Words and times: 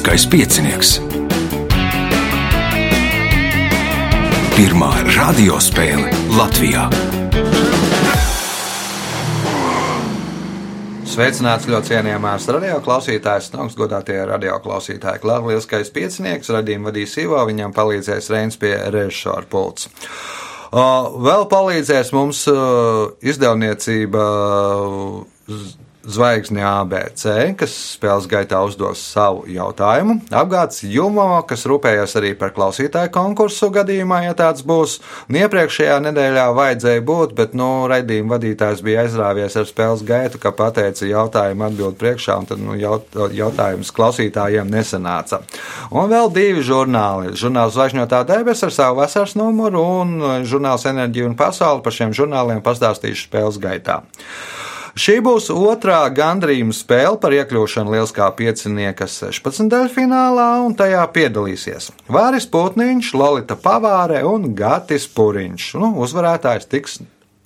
Lieliskais 0.00 0.30
piecinieks. 0.32 0.90
Pirmā 4.54 4.88
radiospēle 5.12 6.08
Latvijā. 6.38 6.86
Sveicināts 11.04 11.68
ļoti 11.68 11.92
cienījamās 11.92 12.48
radioklausītājas, 12.48 13.50
augstgadātie 13.60 14.16
radioklausītāji. 14.30 15.20
Lieliskais 15.28 15.92
piecinieks 15.92 16.48
radījuma 16.48 16.88
vadīs 16.88 17.18
Ivo, 17.20 17.44
viņam 17.52 17.76
palīdzēs 17.76 18.32
Reins 18.32 18.56
pie 18.56 18.72
režisora 18.88 19.44
pults. 19.52 19.90
Vēl 20.72 21.44
palīdzēs 21.52 22.14
mums 22.16 22.46
izdevniecība 23.20 24.24
Zvaigzne 26.00 26.62
ABC, 26.64 27.52
kas 27.60 27.72
spēles 27.92 28.24
gaitā 28.30 28.62
uzdos 28.64 29.02
savu 29.04 29.42
jautājumu. 29.52 30.14
Apgāds 30.32 30.80
Jumo, 30.88 31.26
kas 31.44 31.66
rūpējas 31.68 32.14
arī 32.16 32.30
par 32.40 32.54
klausītāju 32.56 33.10
konkursu 33.12 33.68
gadījumā, 33.74 34.22
ja 34.24 34.36
tāds 34.38 34.64
būs. 34.64 34.96
Un 35.28 35.36
iepriekšējā 35.42 35.98
nedēļā 36.06 36.46
vajadzēja 36.56 37.02
būt, 37.04 37.34
bet, 37.36 37.52
nu, 37.58 37.68
raidījuma 37.92 38.38
vadītājs 38.38 38.80
bija 38.86 39.04
aizrāvies 39.04 39.58
ar 39.60 39.68
spēles 39.68 40.04
gaitu, 40.08 40.40
ka 40.40 40.54
pateica 40.56 41.04
jautājumu 41.04 41.66
atbild 41.68 41.98
priekšā, 42.00 42.38
un 42.40 42.48
tad, 42.48 42.64
nu, 42.64 42.78
jaut, 42.80 43.20
jautājums 43.36 43.92
klausītājiem 43.92 44.72
nesanāca. 44.72 45.42
Un 45.92 46.08
vēl 46.08 46.32
divi 46.32 46.64
žurnāli. 46.64 47.34
Žurnāls 47.36 47.76
Zvaigžņotā 47.76 48.22
debes 48.30 48.64
ar 48.64 48.72
savu 48.72 49.02
vasaras 49.02 49.36
numuru 49.36 49.84
un 50.00 50.16
žurnāls 50.48 50.88
Enerģija 50.88 51.28
un 51.28 51.36
Pasauli 51.36 51.84
par 51.84 51.98
šiem 51.98 52.16
žurnāliem 52.16 52.64
pastāstīšu 52.64 53.28
spēles 53.28 53.60
gaitā. 53.60 54.00
Šī 54.98 55.20
būs 55.22 55.46
otrā 55.54 56.00
gandrījuma 56.10 56.74
spēle 56.74 57.14
par 57.22 57.34
iekļūšanu 57.36 57.92
Lieliskā 57.94 58.26
piecinieka 58.34 59.06
16. 59.06 59.70
finālā, 59.94 60.48
un 60.66 60.74
tajā 60.74 61.04
piedalīsies 61.14 61.92
Vāris 62.10 62.48
Putniņš, 62.50 63.12
Lolita 63.14 63.54
Pavāre 63.54 64.24
un 64.26 64.50
Gatis 64.58 65.06
Puriņš. 65.14 65.68
Nu, 65.78 65.92
uzvarētājs 66.02 66.66
tiks 66.70 66.98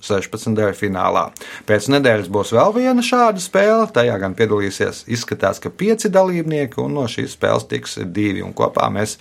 16. 0.05 0.57
finālā. 0.77 1.27
Pēc 1.69 1.89
nedēļas 1.93 2.31
būs 2.33 2.53
vēl 2.57 2.73
viena 2.79 3.05
šāda 3.05 3.41
spēle. 3.41 3.85
Tajā 3.93 4.17
gan 4.21 4.33
piedalīsies, 4.37 5.03
izskatās, 5.05 5.61
ka 5.61 5.69
pieci 5.69 6.09
dalībnieki, 6.13 6.81
un 6.81 6.97
no 6.97 7.05
šīs 7.09 7.37
spēles 7.37 7.69
tiks 7.69 7.99
divi. 8.05 8.41
Kopā 8.57 8.89
mēs 8.93 9.19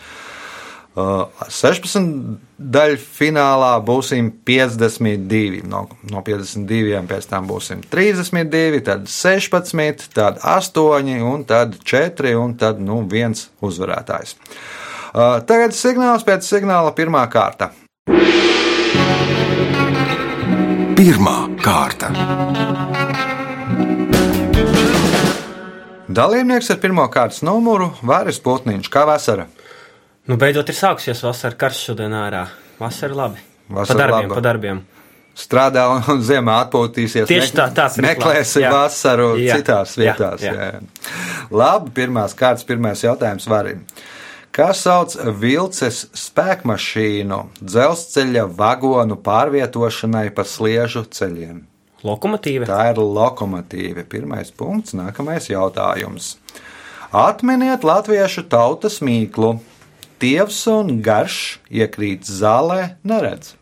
16 0.94 1.98
uh, 1.98 2.34
daļu 2.54 2.98
finālā 3.02 3.72
būsim 3.82 4.28
52. 4.46 5.64
No, 5.66 5.88
no 6.10 6.22
52 6.22 7.00
pēc 7.10 7.26
tam 7.32 7.48
būsim 7.50 7.82
32, 7.90 8.82
tad 8.86 9.08
16, 9.10 10.06
tad 10.14 10.38
8 10.38 11.10
un 11.26 11.42
tad 11.48 11.74
4 11.82 12.36
un 12.38 12.54
tad 12.60 12.78
nu, 12.78 13.00
viens 13.10 13.48
uzvarētājs. 13.58 14.36
Uh, 15.14 15.40
tagad 15.46 15.74
signāls 15.74 16.26
pēc 16.26 16.46
signāla 16.46 16.94
pirmā 16.94 17.26
kārta. 17.30 17.72
Pirmā 20.94 21.38
kārta. 21.58 22.12
Dalībnieks 26.14 26.70
ar 26.70 26.78
pirmā 26.78 27.08
kārtas 27.10 27.42
numuru 27.42 27.90
Vāris 28.06 28.38
Putniņš, 28.38 28.90
kā 28.94 29.02
vasara. 29.08 29.48
Nu, 30.24 30.38
beidzot 30.40 30.70
ir 30.72 30.76
sākusies 30.78 31.20
vasara, 31.20 31.56
karš 31.60 31.82
šodien 31.90 32.14
ārā. 32.16 32.46
Vasara 32.80 33.16
labi. 33.18 33.42
Vasara 33.68 33.92
pa 33.92 34.00
darbiem, 34.00 34.28
laba. 34.28 34.36
pa 34.38 34.44
darbiem. 34.44 34.80
Strādā 35.36 35.82
un 35.90 36.22
ziemā 36.24 36.54
atpūtīsies. 36.64 37.26
Tieši 37.28 37.52
tā, 37.58 37.66
tāds 37.74 37.98
ir 37.98 38.06
Meklēsi 38.06 38.60
plāns, 38.60 38.64
jā. 38.64 38.70
vasaru 38.72 39.28
Jā, 39.42 39.58
citās 39.58 39.96
vietās. 40.00 40.44
jā. 40.44 40.54
Jā, 40.54 40.68
jā. 40.76 41.48
Labi, 41.52 41.92
pirmās 41.98 42.36
kārtas, 42.38 42.64
pirmais 42.64 43.02
jautājums 43.04 43.48
varim. 43.50 43.82
Kā 44.54 44.70
sauc 44.78 45.16
vilces 45.42 46.04
spēkmašīnu 46.14 47.40
dzelzceļa 47.58 48.46
vagonu 48.54 49.18
pārvietošanai 49.20 50.28
pa 50.32 50.46
sliežu 50.46 51.02
ceļiem? 51.10 51.60
Lokomotīva. 52.04 52.68
Tā 52.70 52.80
ir 52.92 53.02
lokomotīva. 53.02 54.06
Pirmais 54.08 54.54
punkts, 54.54 54.94
nākamais 54.96 55.50
jautājums. 55.50 56.36
Atminiet 57.12 57.84
latviešu 57.84 58.46
tautas 58.48 59.02
mīklu. 59.04 59.56
Tievs 60.22 60.60
un 60.70 61.00
garš 61.04 61.58
iekrīt 61.68 62.28
zālē, 62.28 62.94
neredz. 63.04 63.54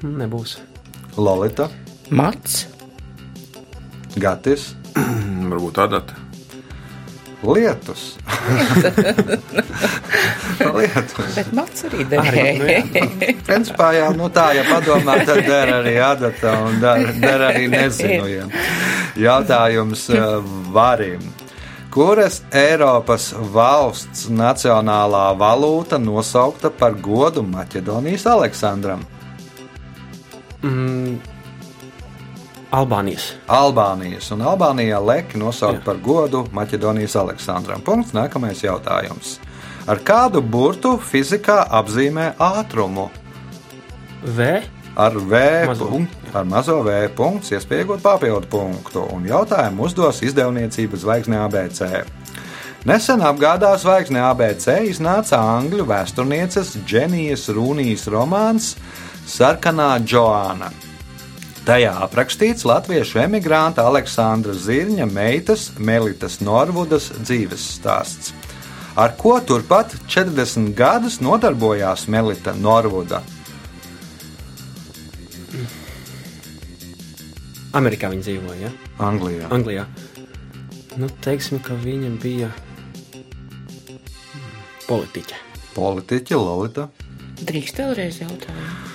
Nebūs. 0.00 0.58
Lolita, 1.20 1.68
Mats, 2.08 2.64
Gatis, 4.16 4.70
Varbūt 5.50 5.80
adata. 5.82 6.29
Lietus. 7.42 8.18
Lietus. 10.76 11.34
bet 11.34 11.52
Mats 11.56 11.84
arī 11.88 12.04
Arī, 12.04 12.42
nu, 12.58 12.66
derēja. 12.66 13.34
Principā 13.46 13.92
jau 13.96 14.10
nu 14.18 14.28
tā, 14.34 14.50
ja 14.58 14.64
padomā, 14.68 15.14
tad 15.24 15.40
der 15.48 15.72
arī 15.78 15.94
adata 16.04 16.56
un 16.66 16.80
der, 16.82 17.06
der 17.22 17.46
arī 17.48 17.68
nezinojiem. 17.74 18.52
Jautājums 19.20 20.08
eh, 20.12 20.26
varim. 20.74 21.24
Kuras 21.90 22.42
Eiropas 22.54 23.32
valsts 23.34 24.28
nacionālā 24.30 25.32
valūta 25.40 25.98
nosaukta 25.98 26.70
par 26.70 26.94
godu 27.02 27.42
Maķedonijas 27.42 28.28
Aleksandram? 28.30 29.02
Mm, 30.62 31.16
Albānijas. 32.70 33.32
Albānijas 33.50 34.30
un 34.30 34.44
Albānijā 34.46 35.00
leki 35.02 35.38
nosaukt 35.42 35.80
Jā. 35.80 35.84
par 35.84 35.96
godu 35.98 36.44
Maķedonijas 36.54 37.16
Aleksandram. 37.18 37.82
Punkts. 37.82 38.12
Nākamais 38.14 38.62
jautājums. 38.62 39.38
Ar 39.90 39.98
kādu 40.06 40.38
burtu 40.40 40.92
fizikā 41.02 41.64
apzīmē 41.80 42.34
ātrumu? 42.38 43.08
V. 44.22 44.60
Ar 44.96 45.16
V 45.16 45.40
Mazo. 45.66 45.86
punktu, 45.86 46.30
ar 46.34 46.44
mazo 46.44 46.82
V 46.82 47.08
punktu, 47.16 47.54
iespējot 47.56 48.02
papildu 48.02 48.46
punktu, 48.50 49.02
un 49.14 49.24
jautājumu 49.26 49.86
uzdos 49.86 50.20
izdevniecība 50.22 50.98
Zvaigzne 50.98 51.38
ABC. 51.40 52.04
Nesen 52.84 53.22
apgādā 53.24 53.70
Zvaigzne 53.78 54.20
ABC 54.20 54.78
iznāca 54.90 55.40
angļu 55.56 55.86
vēsturnieces 55.88 56.76
Dženijas 56.86 57.48
Rūnijas 57.54 58.06
romāns 58.12 58.74
Sarkanā 59.26 59.96
Džoāna. 60.04 60.70
Tajā 61.60 61.90
aprakstīts 62.06 62.64
latviešu 62.64 63.20
emigranta 63.20 63.84
Aleksandra 63.84 64.54
Zirņa 64.56 65.04
meitas 65.10 65.66
Melitas 65.76 66.38
Norvudas 66.40 67.10
dzīves 67.20 67.66
stāsts. 67.76 68.32
Ar 68.96 69.12
ko 69.18 69.36
turpat 69.44 69.92
40 70.08 70.72
gadus 70.74 71.20
nodarbojās 71.20 72.06
Melita 72.08 72.56
Norvuda? 72.56 73.20
Amerikā 77.76 78.10
viņi 78.10 78.24
dzīvoja. 78.24 78.58
Ja? 78.64 78.72
Anglijā. 79.06 79.50
Anglijā. 79.54 79.84
Nu, 80.98 81.06
teiksim, 81.22 81.60
ka 81.62 81.76
viņa 81.78 82.14
bija 82.22 82.48
politiķe. 84.88 85.38
Politiķa 85.76 86.40
Lorita. 86.40 86.88
Drīkst 87.46 87.78
vēlreiz 87.84 88.24
jautājumu. 88.24 88.89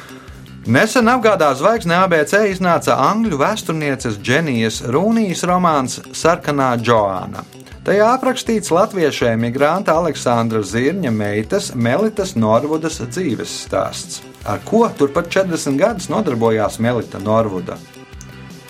Nesen 0.66 1.06
apgādā 1.06 1.52
zvaigzne 1.54 1.94
ABC 2.02 2.40
iznāca 2.50 2.96
angļu 2.98 3.38
vēsturnieces 3.38 4.16
Dženijas 4.18 4.80
Rūnijas 4.90 5.44
romāns 5.46 6.00
Sarkanā 6.18 6.72
Džoāna. 6.82 7.44
Tajā 7.86 8.08
aprakstīts 8.16 8.74
latviešu 8.74 9.28
emigranta 9.30 9.94
Aleksandra 9.94 10.64
Zirņa 10.66 11.12
meitas 11.14 11.68
Melitas 11.78 12.34
Norvudas 12.34 12.98
dzīves 12.98 13.54
stāsts. 13.68 14.24
Ar 14.50 14.64
ko 14.66 14.88
turpat 14.98 15.30
40 15.36 15.78
gadus 15.78 16.10
nodarbojās 16.10 16.80
Melita 16.82 17.22
Norvuda? 17.22 17.78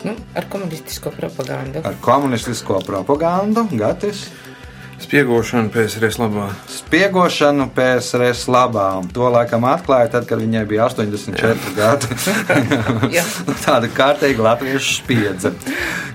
Nu, 0.04 0.18
ar 0.36 0.52
komunistisko 0.52 1.16
propagandu. 1.16 1.80
Ar 1.80 1.96
komunistisko 2.04 2.82
propagandu, 2.84 3.70
Gatis, 3.72 4.26
Spiegošana 5.00 5.70
PSRS 5.70 6.18
labā. 6.18 6.50
spiegošanu 6.72 7.70
PSRS 7.76 8.48
labām. 8.48 9.10
To 9.14 9.28
laikam 9.30 9.68
atklāja 9.68 10.10
tad, 10.16 10.28
kad 10.30 10.40
viņai 10.40 10.64
bija 10.70 10.88
84 10.88 11.74
gadi. 11.76 12.08
Jā. 13.18 13.26
Tāda 13.66 13.90
kārtīga 13.92 14.48
latviešu 14.50 14.96
spiedze. 15.02 15.52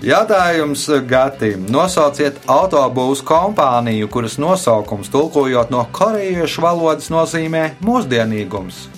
Jautājums 0.03 0.87
Gatim. 1.07 1.67
Nosauciet 1.69 2.41
autobūvas 2.49 3.21
kompāniju, 3.27 4.09
kuras 4.09 4.39
nosaukums 4.41 5.13
tulkojot 5.13 5.71
no 5.71 5.85
korejiešu 5.93 6.65
valodas 6.65 7.13
nozīmē 7.13 7.75
mūsdienīgums. 7.85 8.89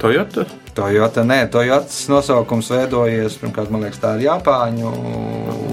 Toyota. 0.00 0.46
Toyota, 0.74 1.24
nē, 1.26 1.38
Toyotas 1.50 2.04
nosaukums 2.10 2.68
veidojies, 2.70 3.36
pirmkārt, 3.40 3.70
man 3.74 3.82
liekas, 3.84 3.98
tā 4.02 4.12
ir 4.18 4.26
Japāņu, 4.28 4.92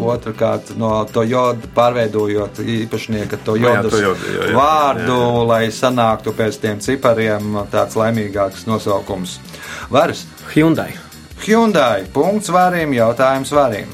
otrkārt, 0.10 0.74
no 0.80 0.92
Toyota 1.12 1.70
pārveidojot 1.76 2.62
īpašnieka 2.64 3.40
Toyotas 3.46 3.92
Nu 3.94 4.00
jā, 4.02 4.14
Toyota, 4.14 4.32
jā, 4.34 4.48
jā. 4.52 4.56
vārdu, 4.58 5.20
Jā, 5.20 5.30
jā. 5.38 5.46
lai 5.52 5.62
sanāktu 5.74 6.34
pēc 6.38 6.60
tiem 6.64 6.82
cipariem 6.84 7.62
tāds 7.74 7.98
laimīgāks 8.00 8.66
nosaukums. 8.70 9.38
Varas 9.94 10.26
Hyundai. 10.56 10.92
Hyundai, 11.46 12.06
punkts 12.14 12.50
varim, 12.50 12.94
jautājums 12.98 13.54
varim. 13.54 13.92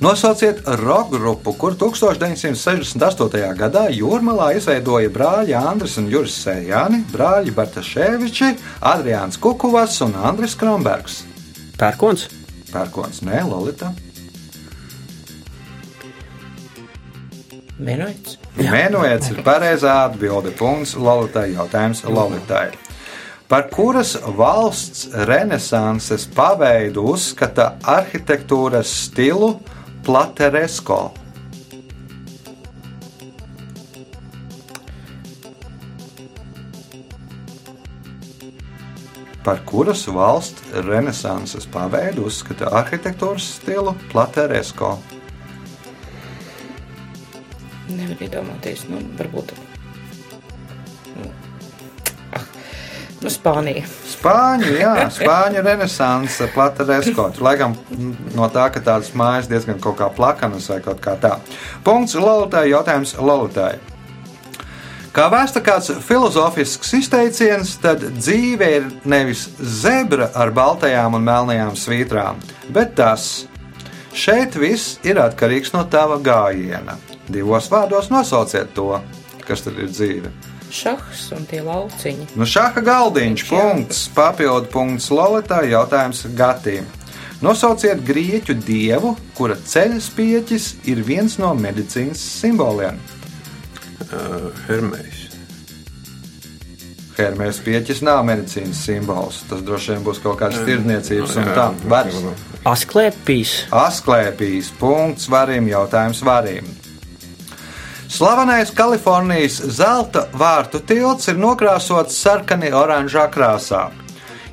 Nosauciet 0.00 0.60
roka 0.64 1.18
grupu, 1.18 1.52
kur 1.58 1.74
1968. 1.74 3.40
gadā 3.58 3.88
Jūrmalā 3.90 4.52
izveidoja 4.54 5.10
brāļi 5.10 5.56
Andris 5.58 5.96
un 5.98 6.06
Juris 6.06 6.36
Sējāni, 6.44 7.00
brāļi 7.10 7.50
Bartaševiči, 7.56 8.52
Adriāns 8.86 9.40
Kukuvas 9.42 9.96
un 10.06 10.14
Andris 10.14 10.54
Kronbergs. 10.54 11.24
Pērkons. 11.80 12.28
Pērkons, 12.70 13.24
nē, 13.26 13.40
Lolita. 13.48 13.90
Vienots. 17.78 18.36
Mēnojiets 18.54 19.32
ir 19.32 19.40
pareizā 19.46 19.96
atbilde. 20.04 20.52
Punkts 20.58 20.94
Lolitai. 20.94 21.48
Jautājums 21.56 22.04
Lolitai. 22.06 22.68
Par 23.50 23.66
kuras 23.72 24.12
valsts 24.38 25.08
renesanses 25.26 26.28
paveidu 26.36 27.06
uzskata 27.16 27.72
arhitektūras 27.96 28.94
stilu 29.08 29.56
Plateresko? 30.08 31.12
Par 39.44 39.60
kuras 39.68 40.06
valsts 40.08 40.62
renesanses 40.72 41.68
paveidu 41.68 42.24
uzskata 42.30 42.72
arhitektūras 42.80 43.50
stilu 43.58 43.92
Plateresko? 44.08 44.94
Nevar 47.92 48.24
iedomāties, 48.24 48.88
nu, 48.88 49.04
varbūt. 49.20 49.52
Nu, 51.18 51.34
ah, 52.32 52.48
nu 53.20 53.36
Spānija. 53.36 53.84
Spāņu, 54.18 54.70
jā, 54.80 54.94
spāņu 55.14 55.60
renesanse, 55.62 56.48
plata 56.50 56.86
reskots. 56.88 57.38
Laikam 57.44 57.76
mm, 57.76 58.32
no 58.34 58.48
tā, 58.50 58.66
ka 58.74 58.82
tādas 58.82 59.12
mājas 59.14 59.46
diezgan 59.50 59.78
kaut 59.82 60.00
kā 60.00 60.08
plakanas 60.14 60.66
vai 60.72 60.80
kaut 60.82 60.98
kā 61.04 61.14
tā. 61.22 61.36
Punkts 61.86 62.16
Lolitai, 62.18 62.66
jautājums 62.72 63.14
Lolitai. 63.22 63.76
Kā 65.14 65.28
vēsta 65.32 65.62
kāds 65.64 65.92
filozofisks 66.06 66.92
izteiciens, 66.98 67.76
tad 67.82 68.02
dzīve 68.18 68.66
ir 68.76 68.90
nevis 69.08 69.46
zebra 69.58 70.28
ar 70.36 70.52
baltajām 70.54 71.16
un 71.18 71.24
melnajām 71.26 71.78
svītrām, 71.78 72.42
bet 72.74 72.96
tas. 72.98 73.46
Šeit 74.18 74.56
viss 74.58 74.98
ir 75.06 75.20
atkarīgs 75.22 75.70
no 75.76 75.84
tava 75.86 76.18
gājiena. 76.18 76.96
Divos 77.30 77.68
vārdos 77.70 78.10
nosauciet 78.10 78.72
to, 78.74 78.96
kas 79.46 79.62
tad 79.62 79.78
ir 79.78 79.92
dzīve. 79.92 80.32
Šahs 80.74 81.28
un 81.36 81.44
tie 81.48 81.60
lauciņi. 81.64 82.30
Nu, 82.38 82.46
šāda 82.48 82.82
galdiņš, 82.84 83.44
punkts, 83.48 84.06
papildu 84.16 84.70
punkts 84.72 85.10
Lolitai, 85.14 85.68
jautājums 85.72 86.24
Gatīm. 86.38 86.88
Nosauciet 87.44 88.02
grieķu 88.02 88.56
dievu, 88.66 89.14
kura 89.38 89.54
ceļa 89.54 90.00
spieķis 90.02 90.72
ir 90.90 91.04
viens 91.06 91.38
no 91.38 91.52
medicīnas 91.54 92.18
simboliem. 92.40 92.98
Uh, 94.08 94.50
Hermējs. 94.66 95.28
Hermēs 97.18 97.58
pieķis 97.62 98.02
nav 98.06 98.24
medicīnas 98.26 98.80
simbols. 98.86 99.40
Tas 99.50 99.62
droši 99.66 99.94
vien 99.94 100.04
būs 100.06 100.20
kaut 100.22 100.38
kāds 100.38 100.60
tirdzniecības 100.66 101.38
un 101.40 101.48
tā. 101.56 101.70
Vairs. 101.90 102.18
Asklēpīs. 102.68 103.54
Asklēpijas 103.74 104.70
punkts 104.78 105.26
varim, 105.30 105.70
jautājums 105.70 106.22
varim. 106.26 106.68
Slavenais 108.08 108.70
Kalifornijas 108.72 109.58
zelta 109.76 110.24
vārtu 110.32 110.80
tilts 110.80 111.28
ir 111.28 111.36
nokrāsots 111.36 112.16
sarkani 112.16 112.70
oranžā 112.72 113.26
krāsā. 113.28 113.90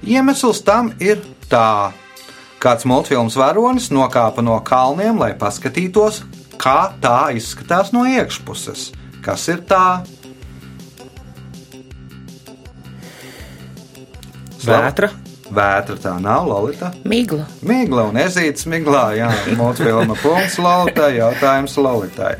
Iemesls 0.04 0.60
tam 0.68 0.92
ir 1.00 1.22
tā. 1.48 1.94
Kāds 2.60 2.84
multfilms 2.84 3.38
varonis 3.40 3.88
nokāpa 3.96 4.44
no 4.44 4.57
kalniem, 4.60 5.16
lai 5.22 5.31
paskatītos, 5.40 6.25
kā 6.60 6.92
tā 7.00 7.31
izskatās 7.38 7.94
no 7.96 8.04
iekšpuses. 8.04 8.90
Kas 9.24 9.48
ir 9.48 9.63
tā? 9.69 10.04
Vētra. 14.66 15.13
Vētra 15.46 15.96
tā 16.02 16.18
nav, 16.19 16.50
Lolita. 16.50 16.92
Migla. 17.07 17.46
Migla 17.63 18.10
un 18.10 18.19
ezīts 18.19 18.68
miglā, 18.68 19.06
jā, 19.16 19.31
multfilma 19.56 20.18
punkts 20.19 20.60
Lolitai, 20.60 21.13
jautājums 21.22 21.78
Lolitai. 21.80 22.34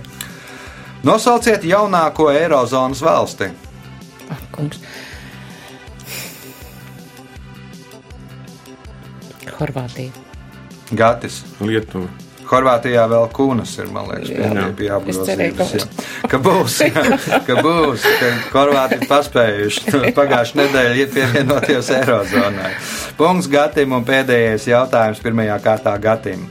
Nosauciet 1.06 1.64
jaunāko 1.70 2.30
Eirozonas 2.34 3.02
valsti. 3.06 3.52
Kungs. 4.56 4.80
Horvātija. 9.60 10.12
Gatis. 10.98 11.44
Lietuva. 11.62 12.10
Horvātijā 12.46 13.08
vēl 13.10 13.24
kūnas 13.34 13.72
ir, 13.82 13.88
man 13.94 14.06
liekas, 14.12 14.30
pie, 14.78 14.90
apgrozības. 14.94 15.86
ka- 16.30 16.38
būs, 16.46 16.76
jā, 16.86 17.04
ka 17.48 17.56
būs, 17.66 18.04
ka 18.22 18.30
Horvāti 18.54 19.00
ir 19.00 19.08
paspējuši 19.10 19.94
pagājušajā 20.20 20.60
nedēļā 20.60 21.00
iet 21.02 21.16
pievienoties 21.16 21.90
Eirozonai. 21.98 22.70
Punkts 23.18 23.50
Gatim 23.50 23.98
un 23.98 24.06
pēdējais 24.06 24.68
jautājums 24.70 25.24
pirmajā 25.26 25.58
kārtā 25.66 25.96
Gatim. 26.04 26.46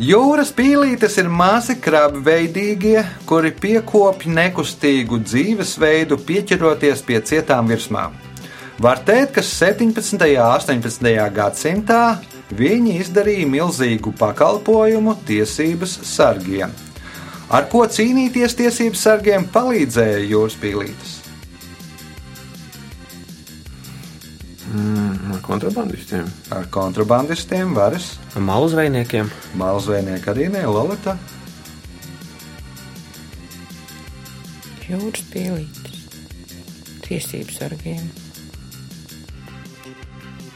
Jūras 0.00 0.48
pīlītes 0.56 1.18
ir 1.20 1.26
mazi 1.28 1.74
krabi 1.76 2.22
veidīgie, 2.24 3.02
kuri 3.28 3.50
piekopj 3.52 4.30
nekustīgu 4.32 5.18
dzīvesveidu, 5.20 6.16
pieķeroties 6.16 7.02
pie 7.04 7.18
cietām 7.20 7.68
virsmām. 7.68 8.14
Var 8.80 9.02
teikt, 9.04 9.34
ka 9.36 9.44
17. 9.44 10.16
un 10.16 10.80
18. 10.80 11.12
gadsimtā 11.36 12.00
viņi 12.56 12.96
izdarīja 13.02 13.50
milzīgu 13.52 14.14
pakalpojumu 14.16 15.18
tiesības 15.28 15.98
sargiem. 16.08 16.72
Ar 17.52 17.68
ko 17.68 17.84
cīnīties 17.84 18.56
tiesību 18.56 18.96
sargiem 18.96 19.44
palīdzēja 19.52 20.24
jūras 20.24 20.56
pīlītes? 20.56 21.18
Mm, 24.72 25.11
ar 25.32 25.40
kontrabandistiem. 25.44 26.26
Ar 26.52 26.66
kontrabandistiem, 26.70 27.74
varas, 27.74 28.12
Malu 28.36 28.68
zvejniekiem. 28.68 29.30
malzveinieku 29.58 30.30
arī 30.32 30.48
ne 30.52 30.64
Lolita. 30.66 31.16
Jūras 34.88 35.22
pielītes. 35.32 36.02
Tiesības 37.06 37.58
sargiem. 37.62 38.02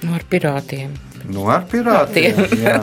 Nu, 0.04 0.12
ar 0.14 0.24
pirātiem. 0.30 0.92
Nu, 1.32 1.46
ar 1.50 1.64
pirātiem. 1.70 2.36
Jā. 2.60 2.76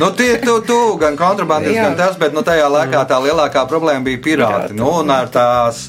Nu, 0.00 0.08
tie 0.16 0.36
tu, 0.40 0.54
tu 0.64 0.76
gan 1.00 1.16
kontrabandists, 1.18 1.76
Jā. 1.76 1.88
gan 1.90 1.96
tas, 1.98 2.14
bet 2.20 2.32
nu, 2.32 2.40
tajā 2.46 2.70
laikā 2.72 3.02
tā 3.10 3.18
lielākā 3.20 3.66
problēma 3.68 4.06
bija 4.06 4.22
pirāti. 4.24 4.70
Pirāti. 4.70 4.78
Nu, 4.78 4.92
un 5.02 5.10
ar 5.12 5.28
tās 5.34 5.88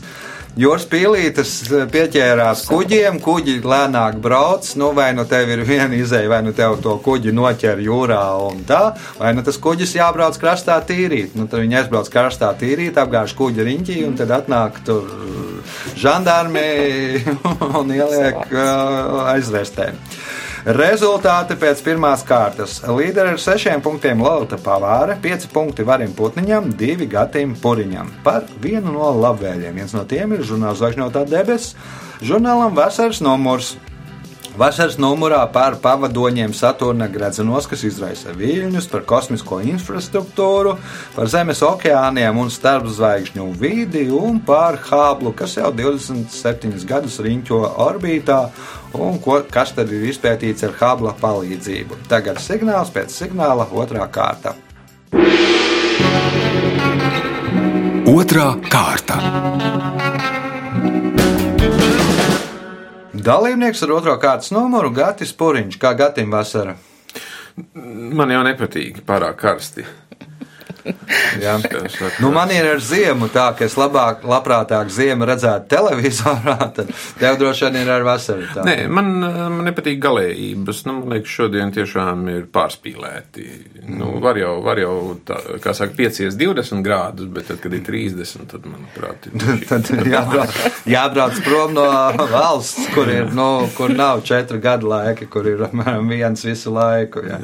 jūras 0.60 0.86
pīlītes 0.89 1.51
pieķērās 1.91 2.65
kuģiem, 2.70 3.20
kuģi 3.24 3.60
lēnāk 3.63 4.17
brauc, 4.24 4.67
nu, 4.79 4.91
vai 4.98 5.12
nu 5.15 5.25
tev 5.29 5.51
ir 5.53 5.63
viena 5.67 5.96
izēja, 5.96 6.29
vai 6.31 6.41
nu 6.46 6.53
tev 6.55 6.79
to 6.84 6.98
kuģi 7.03 7.34
noķer 7.36 7.81
jūrā 7.86 8.22
un 8.48 8.63
tā, 8.67 8.81
vai 9.20 9.34
nu 9.38 9.46
tas 9.48 9.60
kuģis 9.62 9.96
jābrauc 10.00 10.39
krastā 10.41 10.79
tīrīt. 10.88 11.38
Nu, 11.39 11.48
tad 11.51 11.63
viņi 11.63 11.81
aizbrauc 11.81 12.12
krastā 12.12 12.51
tīrīt, 12.60 13.00
apgāž 13.00 13.36
kuģa 13.39 13.67
riņķī 13.67 14.01
un 14.08 14.17
tad 14.20 14.34
atnāk 14.41 14.81
tur 14.88 15.08
žandarmi 16.00 16.67
un 17.79 17.96
ieliek 17.96 18.43
uh, 18.51 19.24
aizvērstē. 19.31 19.91
Rezultāti 20.62 21.56
pēc 21.58 21.80
pirmās 21.82 22.22
kārtas. 22.22 22.75
Līderi 22.86 23.32
ar 23.34 23.39
sešiem 23.41 23.82
punktiem 23.82 24.20
Lorita 24.22 24.60
Pavāra, 24.62 25.15
pieci 25.18 25.50
punkti 25.50 25.82
Varim 25.82 26.13
Putniņam, 26.13 26.68
divi 26.77 27.08
Gatim 27.10 27.56
Puriņam. 27.58 28.12
Par 28.22 28.46
vienu 28.62 28.94
no 28.94 29.10
labvēliem. 29.24 29.80
Viens 29.82 29.96
no 29.98 30.06
tiem 30.06 30.36
ir 30.38 30.46
žurnāls 30.46 30.77
Zvaigžņotā 30.77 31.25
debesis, 31.32 31.74
žurnālam 32.22 32.77
Vasaras 32.77 33.24
numurs. 33.25 33.74
Vasaras 34.51 34.98
numurā 35.00 35.39
par 35.48 35.77
pavadoņiem 35.80 36.51
Saturna 36.53 37.08
gredzenos, 37.08 37.65
kas 37.72 37.86
izraisa 37.88 38.34
viļņus, 38.36 38.89
par 38.91 39.06
kosmisko 39.08 39.62
infrastruktūru, 39.63 40.74
par 41.15 41.30
Zemes 41.32 41.63
okeāniem 41.63 42.36
un 42.38 42.51
starpzvaigžņu 42.51 43.48
vidi 43.58 44.03
un 44.12 44.41
par 44.44 44.75
Hāblu, 44.89 45.32
kas 45.32 45.56
jau 45.56 45.72
27 45.72 46.84
gadus 46.86 47.18
riņķo 47.24 47.62
orbītā 47.88 48.41
un 48.93 49.19
ko, 49.24 49.38
kas 49.51 49.74
tad 49.77 49.91
ir 49.93 50.03
izpētīts 50.12 50.65
ar 50.67 50.75
Hābla 50.79 51.13
palīdzību. 51.21 52.03
Tagad 52.12 52.41
signāls 52.43 52.91
pēc 52.93 53.13
signāla 53.13 53.67
otrā 53.71 54.07
kārta. 54.12 54.55
Otra 58.12 58.51
kārta. 58.67 59.17
Dalībnieks 63.21 63.83
ar 63.86 63.91
otro 63.93 64.15
kārtas 64.19 64.51
numuru 64.55 64.89
Gatis 64.95 65.33
Puriņš. 65.38 65.77
Kā 65.79 65.93
Gatim 65.98 66.31
vasara? 66.33 66.75
Man 67.75 68.31
jau 68.33 68.41
nepatīk 68.48 69.03
pārāk 69.07 69.38
karsti. 69.43 69.86
Jā. 71.44 71.56
Nu, 72.22 72.32
man 72.34 72.52
ir 72.54 72.66
ar 72.74 72.82
ziemu 72.84 73.30
tā, 73.32 73.48
ka 73.58 73.66
es 73.68 73.76
labāk, 73.80 74.26
labprātāk 74.28 74.90
ziemu 74.94 75.28
redzētu 75.30 75.70
televizorā, 75.72 76.58
tad 76.76 76.92
tev 77.20 77.38
droši 77.42 77.68
vien 77.68 77.80
ir 77.84 77.92
ar 77.94 78.06
vasaru. 78.06 78.48
Tā. 78.56 78.66
Nē, 78.68 78.76
man, 78.92 79.12
man 79.22 79.62
nepatīk 79.68 80.02
galējības. 80.04 80.84
Nu, 80.88 80.98
man 81.00 81.16
liekas, 81.16 81.36
šodien 81.38 81.74
tiešām 81.76 82.26
ir 82.34 82.48
pārspīlēti. 82.54 83.48
Nu, 83.92 84.14
var 84.24 84.40
jau, 84.42 84.56
var 84.66 84.82
jau 84.82 84.96
tā, 85.28 85.40
kā 85.64 85.76
saka, 85.78 85.96
piecies 85.98 86.38
20 86.40 86.84
grādus, 86.86 87.30
bet 87.34 87.50
tad, 87.52 87.62
kad 87.64 87.76
ir 87.78 87.84
30, 87.88 88.48
tad, 88.52 88.68
manuprāt, 88.70 89.30
ir 89.30 89.66
Tad 89.72 89.88
jābrauc, 90.08 90.62
jābrauc 90.90 91.42
prom 91.46 91.76
no 91.78 91.88
valsts, 92.32 92.90
kur, 92.96 93.10
ir, 93.12 93.32
nu, 93.36 93.50
kur 93.78 93.94
nav 93.94 94.24
četri 94.28 94.62
gadu 94.64 94.92
laiki, 94.92 95.30
kur 95.32 95.48
ir 95.50 95.62
apmēram 95.68 96.10
viens 96.12 96.46
visu 96.46 96.74
laiku. 96.76 97.24
Jā. 97.28 97.42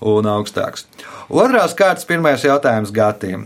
Un 0.00 0.24
augstāks. 0.24 0.86
Otrās 1.30 1.76
kārtas 1.78 2.02
pirmais 2.08 2.42
jautājums 2.42 2.90
Gatim. 2.90 3.44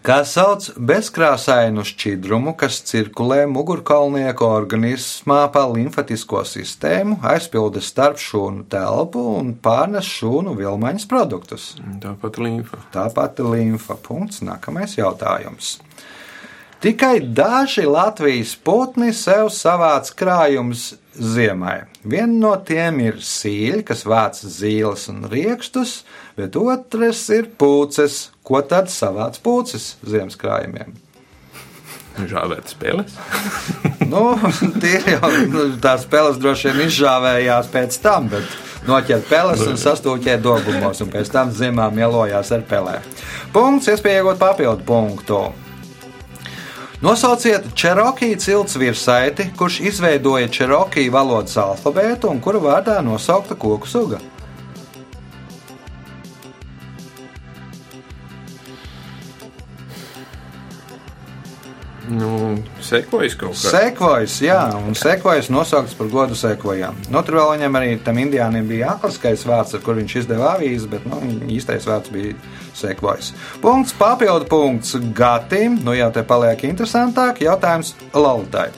Kā 0.00 0.22
sauc 0.24 0.70
bezkrāsainu 0.88 1.82
šķidrumu, 1.84 2.54
kas 2.56 2.78
cirkulē 2.88 3.42
mugurkaulnieku 3.50 4.46
organismā 4.46 5.42
pa 5.52 5.66
limfatisko 5.68 6.40
sistēmu, 6.48 7.18
aizpilda 7.28 7.82
starp 7.84 8.16
šūnu 8.24 8.64
telpu 8.72 9.26
un 9.34 9.52
pārnes 9.60 10.08
šūnu 10.08 10.56
vilmaņas 10.56 11.04
produktus? 11.10 11.68
tāpat 12.06 12.40
līnfa. 12.40 12.80
Tā 12.94 13.04
pati 13.12 13.44
limfa. 13.44 13.98
Punkts. 14.08 14.40
Nākamais 14.48 14.96
jautājums. 14.96 15.74
Tikai 16.80 17.20
daži 17.20 17.82
Latvijas 17.90 18.52
putni 18.62 19.10
sev 19.12 19.48
savāc 19.50 20.12
krājumus 20.14 20.92
ziemai. 21.18 21.88
Viena 22.06 22.30
no 22.30 22.52
tiem 22.62 23.00
ir 23.02 23.18
sīļa, 23.18 23.82
kas 23.88 24.04
vāc 24.06 24.38
zīles 24.38 25.08
un 25.10 25.24
rīkstus, 25.26 26.04
bet 26.38 26.54
otrs 26.54 27.24
ir 27.34 27.50
pūces. 27.58 28.28
Ko 28.46 28.62
tad 28.62 28.92
savāc 28.94 29.40
pūces 29.42 29.96
ziemas 30.06 30.38
krājumiem? 30.38 30.94
Žāvēt 32.30 32.74
spēles. 32.76 33.18
Nu, 34.08 34.22
tie 34.80 35.02
jau 35.04 35.28
nu, 35.52 35.66
tās 35.84 36.06
peles 36.08 36.38
droši 36.40 36.70
vien 36.70 36.86
izžāvējās 36.86 37.68
pēc 37.74 37.98
tam, 38.00 38.30
bet 38.32 38.54
noķert 38.88 39.28
peles 39.28 39.66
un 39.68 39.76
sastūķēt 39.76 40.40
dobumos, 40.40 41.02
un 41.04 41.12
pēc 41.12 41.28
tam 41.34 41.52
ziemā 41.52 41.90
mielojās 41.92 42.54
ar 42.56 42.64
pelēm. 42.70 43.04
Punkts, 43.52 43.90
iespēja 43.92 44.22
iegūt 44.22 44.40
papildu 44.40 44.88
punktu. 44.88 45.42
Nosauciet 47.00 47.62
Čerokiju 47.74 48.36
cilts 48.36 48.76
virsaiti, 48.76 49.44
kurš 49.58 49.80
izveidoja 49.80 50.48
Čerokiju 50.48 51.12
valodas 51.14 51.54
alfabētu 51.62 52.26
un 52.26 52.40
kura 52.42 52.58
vārdā 52.58 52.96
nosaukta 53.06 53.54
koku 53.54 53.86
suga. 53.86 54.18
Nu, 62.08 62.56
sekojas 62.80 63.34
kaut 63.36 63.52
kā. 63.52 63.70
Sekvojas, 63.74 64.38
jā, 64.40 64.60
un 64.80 64.96
sekvojas 64.96 65.50
nosaukts 65.52 65.96
par 65.98 66.08
godu 66.12 66.36
sekvojām. 66.38 66.96
Nu, 67.12 67.20
tur 67.26 67.36
vēl 67.40 67.52
viņam 67.56 67.78
arī 67.80 67.90
tam 68.04 68.20
indiānim 68.22 68.68
bija 68.70 68.94
akliskais 68.94 69.44
vārds, 69.48 69.76
ar 69.76 69.84
kur 69.84 69.98
viņš 69.98 70.16
izdeva 70.22 70.54
avīzi, 70.54 70.88
bet 70.88 71.04
nu, 71.08 71.20
īstais 71.52 71.84
vārds 71.88 72.12
bija 72.14 72.32
sekvojas. 72.78 73.34
Punkts, 73.60 73.96
papildu 73.98 74.48
punkts 74.48 74.96
Gatim, 75.16 75.80
nu 75.84 75.96
jau 75.98 76.08
te 76.14 76.24
paliek 76.24 76.64
interesantāk, 76.70 77.42
jautājums 77.44 77.94
Lalitai. 78.16 78.70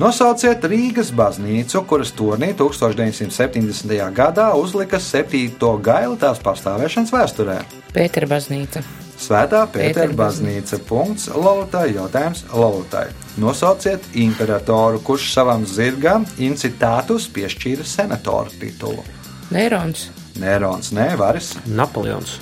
Nosauciet 0.00 0.64
Rīgas 0.64 1.10
baznīcu, 1.12 1.82
kuras 1.88 2.14
turnī 2.16 2.54
1970. 2.56 3.92
gadā 4.16 4.48
uzlika 4.56 5.00
septīto 5.00 5.74
gailu 5.84 6.16
tās 6.20 6.40
pastāvēšanas 6.44 7.12
vēsturē. 7.12 7.60
Pētera 7.92 8.30
baznīca. 8.30 8.84
Svētā 9.22 9.62
Pētera 9.70 10.10
baznīca. 10.18 10.80
Punkts 10.88 11.28
Lolotai. 11.30 11.92
Jautājums 11.94 12.44
Lolotai. 12.50 13.06
Nosauciet 13.40 14.04
imperatoru, 14.18 15.00
kurš 15.06 15.30
savam 15.32 15.66
zirgam 15.68 16.26
incitātus 16.42 17.28
piešķīra 17.32 17.86
senatora 17.86 18.52
titulu. 18.60 19.04
Nērons. 19.52 20.08
Nērons, 20.42 20.90
nē, 20.96 21.12
Varis. 21.20 21.52
Napoleons. 21.68 22.38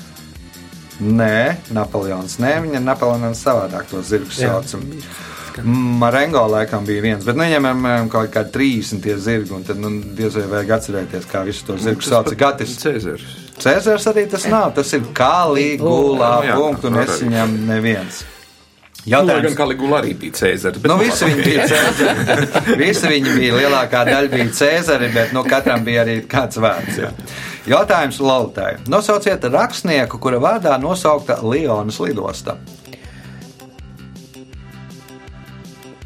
Nē, 1.00 1.56
Napoleons. 1.74 2.38
Nē, 2.42 2.56
viņa 2.66 2.80
Napoleons 2.84 3.40
savādāk 3.44 3.88
to 3.90 4.02
zirgu 4.04 4.30
Jā. 4.36 4.60
Sauc. 5.60 5.76
Marengo 6.00 6.42
laikam 6.50 6.88
bija 6.88 7.04
viens, 7.04 7.26
bet 7.26 7.38
nu, 7.38 7.44
viņam 7.46 7.68
ir 7.68 7.76
apmēram 7.76 8.10
kaut 8.12 8.32
kādi 8.34 8.52
30 8.56 9.04
tie 9.04 9.16
zirgi, 9.20 9.54
un 9.56 9.68
tad 9.68 9.78
nu, 9.82 9.92
diez 10.16 10.34
vai 10.40 10.48
vajag 10.56 10.74
atcerēties, 10.78 11.30
kā 11.30 11.44
visu 11.46 11.68
to 11.68 11.78
zirgu 11.80 12.06
sauc. 12.06 12.32
Gatis. 12.40 12.74
Cēzars. 12.80 13.30
Cēzars 13.60 14.10
arī 14.10 14.26
tas 14.32 14.48
nav, 14.50 14.72
tas 14.76 14.92
ir 14.96 15.06
Kalīgulā 15.16 16.34
Jā, 16.48 16.58
punkts, 16.58 16.88
un 16.88 17.00
es 17.04 17.16
viņam 17.22 17.56
neviens. 17.68 18.22
Nu, 19.00 19.16
lai 19.16 19.24
gan 19.24 19.46
Jautājums. 19.46 19.56
Kaligula 19.56 20.00
arī 20.02 20.12
bija 20.18 20.34
Cēzars. 20.36 20.80
bet 20.80 20.90
Nu, 20.90 20.96
nu, 20.98 21.04
visi 21.04 21.24
viņi 21.24 21.44
bija 21.44 21.68
cēzari. 21.70 22.76
Visi 22.82 23.08
viņi 23.08 23.36
bija, 23.38 23.54
lielākā 23.56 24.02
daļa 24.08 24.32
bija 24.34 24.50
cēzari, 24.58 25.08
bet 25.14 25.32
nu, 25.32 25.44
katram 25.48 25.86
bija 25.86 26.04
arī 26.04 26.18
kāds 26.28 26.60
vārds. 26.60 26.98
Jā. 27.00 27.12
Jautājums 27.70 28.20
Lautai. 28.20 28.74
Nosauciet 28.92 29.44
rakstnieku, 29.52 30.20
kura 30.20 30.40
vārdā 30.42 30.76
nosaukta 30.80 31.38
Lionas 31.44 32.00
lidosta. 32.00 32.58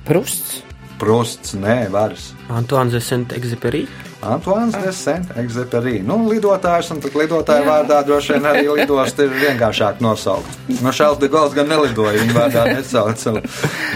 Prusts. 0.04 0.61
Prusts, 1.00 1.54
nē, 1.56 1.88
varas. 1.90 2.34
Antoine 2.52 2.92
de 2.92 3.00
Saint-Exupéry. 3.00 3.87
Antoine 4.20 4.70
de 4.84 4.92
Saint-Exupéry. 4.92 6.02
Nu, 6.04 6.18
lidotājs, 6.28 6.90
un 6.92 7.00
tad 7.00 7.16
lidotāja 7.16 7.64
vārdā 7.64 8.02
droši 8.04 8.37
vien 8.37 8.49
arī 8.50 8.66
lidosta 8.68 9.25
ir 9.25 9.32
vienkāršāk 9.32 10.04
nosaukt. 10.04 10.61
No 10.84 10.92
Šāls 10.92 11.18
de 11.23 11.32
Gauls 11.32 11.56
gan 11.56 11.73
nelidoja, 11.73 12.20
viņa 12.20 12.37
vārdā 12.37 12.66
nesauca. 12.68 13.38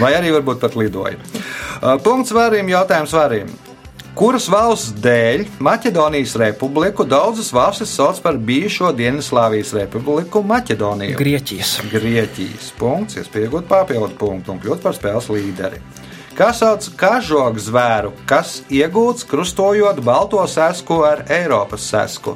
Vai 0.01 0.15
arī 0.17 0.33
varbūt 0.39 0.65
pat 0.65 0.81
lidoja. 0.81 1.21
Uh, 1.79 1.95
Punkts 2.01 2.33
varim, 2.33 2.73
jautājums 2.73 3.13
varim. 3.13 3.53
Kuras 4.19 4.49
valsts 4.51 4.97
dēļ 4.99 5.45
Maķedonijas 5.63 6.33
republiku 6.41 7.05
daudzas 7.07 7.53
valstis 7.55 7.93
sauc 7.95 8.19
par 8.25 8.35
bijušo 8.49 8.89
Dienvidslāvijas 8.99 9.71
republiku 9.77 10.43
Maķedoniju? 10.43 11.15
Grieķijas. 11.21 11.77
Grieķijas 11.93 12.73
punkts, 12.81 13.21
iespējot 13.23 13.71
papildu 13.71 14.19
punktu 14.19 14.57
un 14.57 14.59
kļūt 14.65 14.83
par 14.83 14.99
spēles 14.99 15.31
līderi. 15.31 15.79
Kā 16.35 16.51
sauc 16.51 16.91
kažogu 16.99 17.63
zvēru, 17.63 18.11
kas 18.27 18.57
iegūts 18.67 19.23
krustojot 19.31 20.03
balto 20.03 20.43
sesku 20.51 20.99
ar 21.07 21.23
Eiropas 21.31 21.87
sesku? 21.87 22.35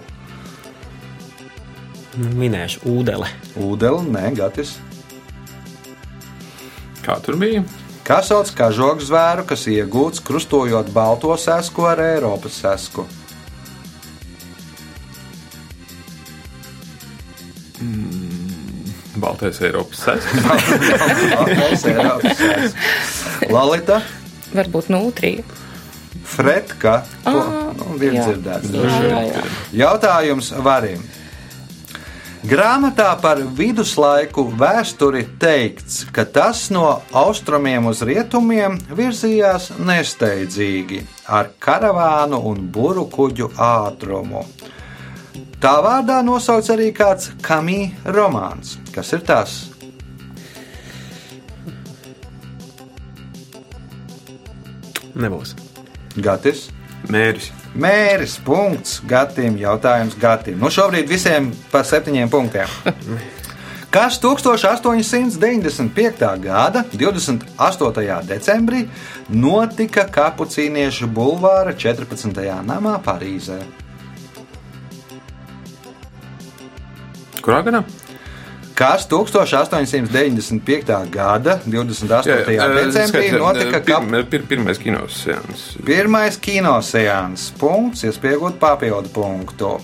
Nu, 2.15 2.31
Minēšu 2.39 2.87
ūdeli. 2.95 3.35
Ūdeni, 3.59 4.07
nē, 4.15 4.29
gatis. 4.39 4.77
Kā 7.03 7.19
tur 7.27 7.43
bija? 7.43 7.67
Kā 8.09 8.18
sauc 8.26 8.50
kažogu 8.59 9.04
zvēru, 9.09 9.44
kas 9.47 9.62
iegūts 9.71 10.23
krustojot 10.26 10.88
balto 10.97 11.37
sesku 11.38 11.87
ar 11.92 12.02
Eiropas 12.02 12.56
sesku? 12.64 13.06
Baltais 19.23 19.61
Eiropas 19.61 20.00
sēs. 20.06 20.26
Baltais 21.37 21.85
Eiropas 21.90 22.38
sesku. 22.38 23.49
Lalita, 23.52 24.00
Varbūt 24.52 24.88
nūtrija. 24.92 25.44
Fretka, 26.32 26.99
to 27.25 27.32
Ah, 27.40 27.73
nu, 27.76 27.97
jā. 28.00 28.25
dzirdēts. 28.26 28.71
Jā, 28.73 28.99
jā, 29.04 29.21
jā. 29.30 29.42
Jautājums 29.82 30.50
varim. 30.64 31.02
Grāmatā 32.43 33.13
par 33.23 33.39
viduslaiku 33.55 34.43
vēsturi 34.59 35.21
teikts, 35.39 36.01
ka 36.11 36.25
tas 36.27 36.65
no 36.75 36.89
austrumiem 37.15 37.87
uz 37.87 38.01
rietumiem 38.03 38.81
virzījās 38.99 39.69
nesteidzīgi, 39.79 41.05
ar 41.31 41.53
karavānu 41.63 42.43
un 42.51 42.67
buru 42.75 43.07
kuģu 43.15 43.53
ātrumu. 43.55 44.43
Tā 45.63 45.77
vārdā 45.87 46.19
nosaukts 46.27 46.75
arī 46.75 46.91
kāds 46.91 47.31
kamī 47.47 47.93
romāns. 48.11 48.75
Kas 48.91 49.15
ir 49.15 49.23
tas? 49.23 49.57
Nebūs. 55.15 55.55
Gatis. 56.19 56.73
Mēris. 57.07 57.53
Mēris, 57.73 58.37
punkts, 58.45 58.99
gatim, 59.09 59.57
jautājums 59.57 60.12
gatim. 60.21 60.59
Nu, 60.61 60.69
šobrīd 60.69 61.09
visiem 61.09 61.49
par 61.73 61.87
septiņiem 61.88 62.29
punktiem. 62.33 62.69
Kas 63.93 64.17
1895. 64.21 66.41
gada 66.41 66.85
28. 66.93 68.29
decembrī 68.29 68.88
notika 69.29 70.05
Kapucīniešu 70.09 71.07
bulvāra 71.12 71.73
14. 71.76 72.33
namā 72.64 72.97
Parīzē? 73.05 73.61
Kas 78.83 79.07
1895. 79.07 81.11
gada 81.11 81.61
28. 81.67 82.85
decembrī 82.85 83.31
notika 83.31 83.81
kap... 83.81 84.11
pir, 84.11 84.25
pir, 84.27 84.43
pirmais 84.49 84.79
kinos 84.79 85.23
seans. 85.23 85.77
Pirmais 85.87 86.39
kinosejans, 86.43 87.53
punkts, 87.61 88.03
iespējot 88.09 88.59
papildu 88.59 89.12
punktu. 89.15 89.77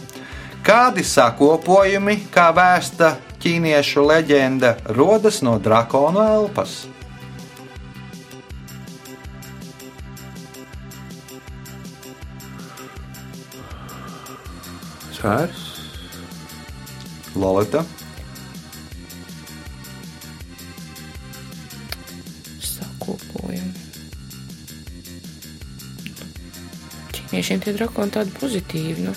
Kādi 0.67 1.05
sakopojumi, 1.07 2.17
kā 2.35 2.49
vēsta 2.57 3.13
ķīniešu 3.39 4.03
leģenda, 4.03 4.75
rodas 4.99 5.43
no 5.47 5.55
drakonu 5.63 6.19
elpas? 6.19 6.89
Sērs. 15.21 15.63
Lolita, 17.39 17.87
Ķīniešiem 27.39 27.61
tie 27.63 27.73
drakoni 27.77 28.11
tādi 28.11 28.33
pozitīvi, 28.35 29.03
nu, 29.05 29.13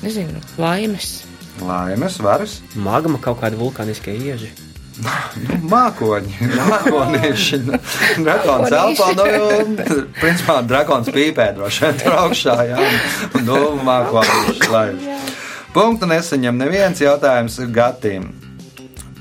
nezinu, 0.00 0.38
laimes. 0.56 1.26
laimes, 1.60 2.14
varas, 2.24 2.54
Magma 2.72 3.20
kaut 3.20 3.36
kāda 3.42 3.58
vulkāniskie 3.60 4.14
ieži. 4.16 4.48
nu, 5.44 5.58
mākoņi, 5.68 6.38
mākonieši. 6.70 7.60
nu, 7.66 7.76
Drakons 8.24 8.72
elpā, 8.78 9.10
nu, 9.18 10.00
principā, 10.22 10.56
drakons 10.64 11.12
pīpē 11.12 11.50
droši 11.58 11.84
vien 11.84 12.00
tur 12.00 12.16
augšā, 12.22 12.56
jā, 12.70 12.80
un 13.28 13.44
nu, 13.44 13.60
mākoņi 13.84 14.56
laiž. 14.72 15.10
Punktu 15.76 16.08
nesaņem 16.08 16.64
neviens 16.64 17.04
jautājums 17.04 17.60
Gatim. 17.76 18.30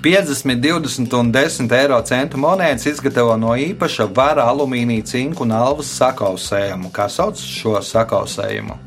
50, 0.01 0.55
20 0.55 1.13
un 1.13 1.31
10 1.31 1.73
eiro 1.75 1.97
centu 2.07 2.39
monētas 2.39 2.85
izgatavo 2.87 3.33
no 3.35 3.51
īpaša 3.59 4.05
vara 4.15 4.45
alumīnija, 4.47 5.03
cinku 5.11 5.43
un 5.43 5.51
alvas 5.51 5.89
sakausējumu. 5.97 6.87
Kā 6.95 7.09
sauc 7.11 7.35
šo 7.35 7.81
sakausējumu? 7.83 8.77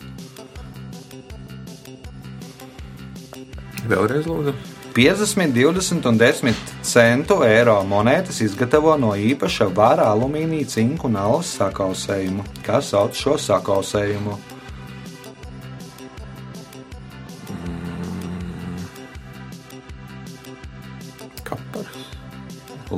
Vēlreiz 3.91 4.25
lūdzu. 4.31 4.57
50, 4.97 5.53
20 5.53 6.09
un 6.09 6.19
10 6.21 6.65
centu 6.81 7.39
eiro 7.45 7.77
monētas 7.89 8.41
izgatavo 8.45 8.97
no 8.97 9.13
īpaša 9.13 9.69
vara 9.77 10.09
alumīnija, 10.15 10.71
cinku 10.79 11.13
un 11.13 11.21
alvas 11.21 11.53
sakausējumu. 11.59 12.49
Kā 12.65 12.81
sauc 12.81 13.21
šo 13.21 13.37
sakausējumu? 13.37 14.41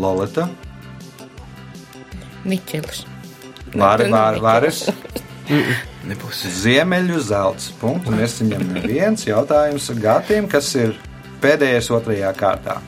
Lolita, 0.00 0.48
Niķelis. 2.44 3.04
Vāri, 3.74 4.10
vāri, 4.12 4.40
vāris, 4.44 4.84
Nebūs. 6.04 6.42
Ziemeļu 6.62 7.20
zelts. 7.24 7.70
Punktu 7.80 8.12
nesaņem 8.16 8.64
neviens 8.76 9.24
jautājums 9.26 9.90
Gatim, 10.00 10.48
kas 10.48 10.70
ir 10.76 10.94
pēdējais 11.42 11.90
otrajā 11.92 12.32
kārtā. 12.36 12.78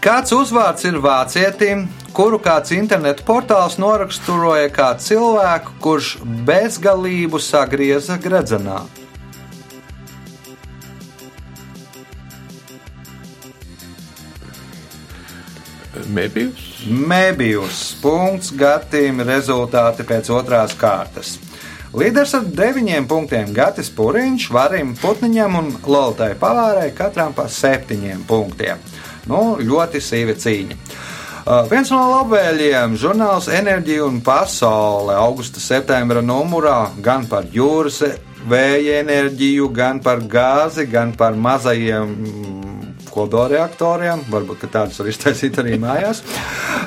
Kāds 0.00 0.32
uzvārds 0.32 0.86
ir 0.88 0.96
vācietim, 1.02 1.84
kuru 2.16 2.38
kāds 2.42 2.72
internetu 2.72 3.26
portāls 3.26 3.76
noraksturoja 3.82 4.70
kā 4.72 4.94
cilvēku, 5.02 5.76
kurš 5.82 6.14
bezgalību 6.48 7.42
sagrieza 7.42 8.16
gredzenā? 8.18 8.80
Mēbijus. 16.14 16.66
Mēbijus 16.86 17.80
punkts 18.02 18.50
Gatim 18.56 19.22
rezultāti 19.26 20.06
pēc 20.06 20.30
otrās 20.34 20.74
kārtas. 20.78 21.36
Līderis 21.90 22.36
ar 22.38 22.44
deviņiem 22.46 23.06
punktiem 23.10 23.50
Gatis 23.54 23.90
Puriņš, 23.96 24.46
Varim 24.54 24.92
Putniņam 24.98 25.56
un 25.58 25.70
Lolitai 25.90 26.36
Pavārai 26.38 26.92
katram 26.94 27.34
pa 27.34 27.48
septiņiem 27.50 28.22
punktiem. 28.28 28.78
Nu, 29.30 29.56
ļoti 29.58 30.02
sīva 30.02 30.36
cīņa. 30.38 30.78
Uh, 31.40 31.64
viens 31.70 31.90
no 31.90 31.98
labvēlīgiem 31.98 32.94
žurnāls 33.00 33.48
Enerģija 33.50 34.04
un 34.06 34.20
Pasaule 34.22 35.16
augusta 35.18 35.58
septembra 35.62 36.22
numurā 36.22 36.92
gan 37.02 37.24
par 37.26 37.48
jūras 37.50 38.02
vēja 38.48 39.00
enerģiju, 39.00 39.70
gan 39.74 39.98
par 40.04 40.22
gāzi, 40.30 40.86
gan 40.90 41.14
par 41.16 41.34
mazajiem 41.34 42.14
kodolreaktoriem. 43.12 44.24
Varbūt 44.30 44.66
tādus 44.72 45.00
var 45.00 45.10
iztaisīt 45.10 45.58
arī 45.62 45.76
mājās. 45.80 46.22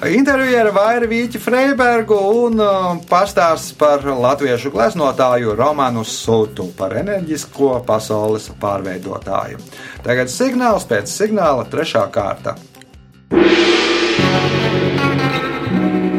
Intervija 0.10 0.64
ar 0.66 0.72
Vairu 0.76 1.10
Vīķi 1.12 1.42
Freibergu 1.44 2.18
un 2.44 2.64
uh, 2.64 2.90
pastāsts 3.10 3.76
par 3.80 4.06
latviešu 4.08 4.74
gleznotāju 4.74 5.56
Romanu 5.60 6.06
Sūtu 6.08 6.70
par 6.78 6.96
enerģisko 7.02 7.76
pasaules 7.88 8.50
pārveidotāju. 8.62 9.62
Tagad 10.06 10.32
signāls 10.32 10.88
pēc 10.90 11.12
signāla 11.12 11.68
trešā 11.72 12.08
kārta. 12.14 12.58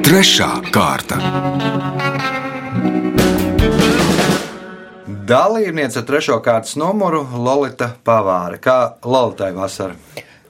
Trešā 0.04 0.50
kārta. 0.74 1.20
Dalībniece 5.24 6.02
ar 6.02 6.04
trešo 6.04 6.37
kārtas 6.44 6.74
numuru 6.76 7.22
Lolita 7.40 7.87
Pavāre. 8.04 8.58
Kā 8.60 8.76
Lolitai 9.08 9.54
vasara? 9.56 9.96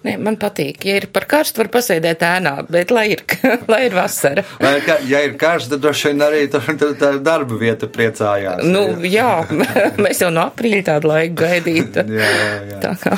Nē, 0.05 0.17
man 0.21 0.35
patīk, 0.37 0.83
ja 0.85 0.99
ir 0.99 1.07
par 1.15 1.25
karstu, 1.31 1.63
var 1.63 1.71
pasēdēt 1.73 2.25
ēnā, 2.27 2.57
bet 2.69 2.91
lai 2.93 3.07
ir, 3.15 3.23
lai 3.73 3.85
ir 3.87 3.95
vasara. 3.95 4.43
Vai, 4.59 4.75
ka, 4.85 4.99
ja 5.09 5.23
ir 5.25 5.39
karš, 5.41 5.71
tad 5.71 5.85
droši 5.85 6.11
vien 6.11 6.25
arī 6.27 6.43
tur 6.53 6.67
tā 7.01 7.13
darba 7.25 7.59
vieta 7.61 7.89
priecājās. 7.89 8.67
Nu, 8.67 8.83
jā, 9.07 9.47
mēs 10.05 10.25
jau 10.25 10.33
no 10.35 10.49
aprīļa 10.51 10.85
tādu 10.91 11.13
laiku 11.13 11.39
gaidītu. 11.45 12.05
jā, 12.19 12.31
jā, 12.41 12.55
jā. 12.75 12.81
Tā 12.83 12.97
kā. 13.01 13.17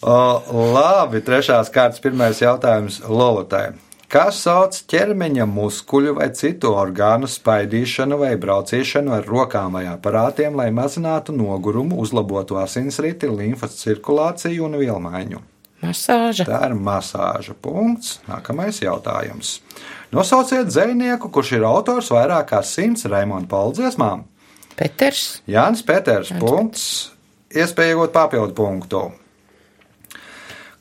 O, 0.00 0.18
labi, 0.76 1.24
trešās 1.24 1.72
kārtas 1.72 2.04
pirmais 2.04 2.44
jautājums 2.44 3.00
Lolitai. 3.08 3.70
Kas 4.10 4.40
sauc 4.42 4.74
ķermeņa 4.90 5.44
muskuļu 5.46 6.16
vai 6.16 6.32
citu 6.34 6.72
orgānu 6.74 7.28
spaidīšanu 7.30 8.16
vai 8.18 8.32
brauciešanu 8.42 9.12
ar 9.14 9.28
rokām 9.30 9.76
vai 9.78 9.84
aparātiem, 9.86 10.56
lai 10.58 10.72
mazinātu 10.74 11.30
nogurumu, 11.36 12.00
uzlabotu 12.02 12.58
asinsriti, 12.58 13.30
līmfas 13.30 13.78
cirkulāciju 13.78 14.66
un 14.66 14.74
vielmaiņu? 14.80 15.44
Masāža. 15.84 16.48
Tā 16.48 16.58
ir 16.66 16.74
masāža. 16.74 17.54
Punkts. 17.54 18.18
Nākamais 18.26 18.82
jautājums. 18.82 19.60
Nosauciet 20.10 20.66
dzinieku, 20.74 21.30
kurš 21.30 21.54
ir 21.60 21.70
autors 21.70 22.10
vairāk 22.10 22.50
kā 22.50 22.64
simts 22.66 23.06
Raimonda 23.06 23.46
paldziesmām. 23.54 24.26
Peters. 24.74 25.38
Jānis 25.46 25.86
Peters. 25.86 26.34
Punkts. 26.42 27.12
Iespēja 27.54 27.94
iegūt 27.94 28.18
papildu 28.18 28.58
punktu. 28.58 29.06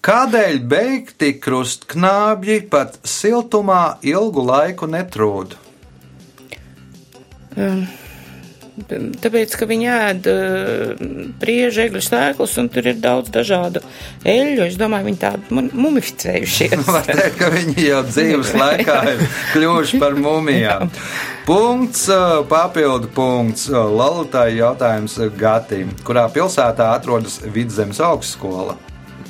Kādēļ 0.05 0.59
beigti 0.71 1.33
krustknābji 1.43 2.61
pat 2.71 2.93
siltumā 3.03 3.97
ilgu 4.07 4.45
laiku 4.47 4.87
netrūd? 4.87 5.57
Tāpēc, 9.19 9.53
ka 9.59 9.67
viņi 9.67 9.87
ēd 9.91 10.27
priežu 11.41 11.81
egļu 11.83 12.01
sēklas, 12.05 12.53
un 12.61 12.69
tur 12.71 12.87
ir 12.87 13.01
daudz 13.03 13.27
dažādu 13.35 13.81
eļļu. 14.23 14.67
Es 14.69 14.77
domāju, 14.79 15.09
viņi 15.09 15.19
tādi 15.19 15.57
mu- 15.57 15.67
mumificējušies. 15.83 16.85
Var 16.95 17.09
teikt, 17.09 17.35
ka 17.41 17.49
viņi 17.57 17.87
jau 17.89 17.99
dzīves 18.07 18.53
laikā 18.55 18.97
ir 19.11 19.25
kļuvuši 19.51 19.99
par 19.99 20.15
mumijām. 20.15 20.93
Punkts, 21.49 22.05
uh, 22.13 22.39
papildu 22.47 23.11
punkts. 23.11 23.67
uh, 23.67 23.83
Lalitai 23.91 24.53
jautājums 24.61 25.19
Gatim. 25.35 25.91
Kurā 26.07 26.29
pilsētā 26.31 26.93
atrodas 26.95 27.41
Vidzemes 27.51 27.99
augstskola? 27.99 28.77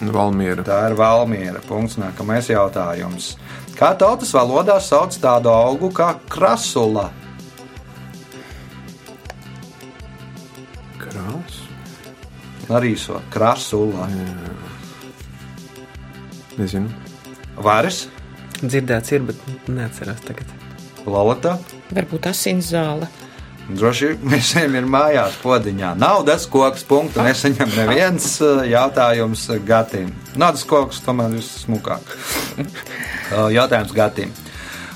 Valmiera. 0.01 0.63
Tā 0.63 0.79
ir 0.89 0.97
Valmiera. 0.99 1.61
Punkts. 1.67 1.97
Nākamais 1.99 2.49
jautājums. 2.51 3.33
Kā 3.79 3.93
tautas 3.99 4.31
valodā 4.35 4.79
sauc 4.83 5.15
tādu 5.19 5.51
augu 5.53 5.91
kā 5.95 6.13
krasula? 6.31 7.09
Krās. 10.99 11.59
Arī 12.69 12.95
so 12.99 13.19
krasula. 13.33 14.07
Nezinu. 16.59 16.91
Varis, 17.59 18.05
Dzirdēts 18.59 19.13
ir, 19.15 19.23
bet 19.23 19.69
neatcerās 19.71 20.19
tagad. 20.25 20.49
Lalata. 21.07 21.55
Varbūt 21.95 22.27
asins 22.27 22.73
zāle. 22.73 23.07
Droši 23.69 24.07
vien 24.07 24.31
visiem 24.33 24.75
ir 24.79 24.87
mājās 24.89 25.35
podiņā. 25.43 25.93
Naudas 26.01 26.47
koks, 26.49 26.81
punktu 26.89 27.21
nesaņem 27.21 27.69
neviens 27.77 28.25
uh, 28.41 28.63
jautājums 28.65 29.45
Gatim. 29.67 30.09
Naudas 30.33 30.65
koks 30.65 31.03
tomēr 31.05 31.37
ir 31.37 31.45
smukāk. 31.45 32.15
Uh, 33.29 33.45
Jautājums 33.53 33.93
Gatim. 33.93 34.31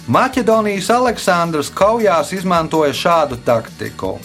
Maķedonijas 0.09 0.89
Aleksandrs 0.89 1.69
kaujās 1.71 2.33
izmantoja 2.33 2.95
šādu 2.97 3.37
taktiku. 3.45 4.15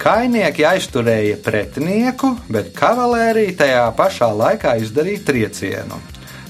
Kainieki 0.00 0.64
aizturēja 0.64 1.36
pretinieku, 1.44 2.32
bet 2.48 2.72
kavalērija 2.74 3.56
tajā 3.60 3.82
pašā 3.98 4.30
laikā 4.32 4.78
izdarīja 4.80 5.24
triecienu. 5.26 5.98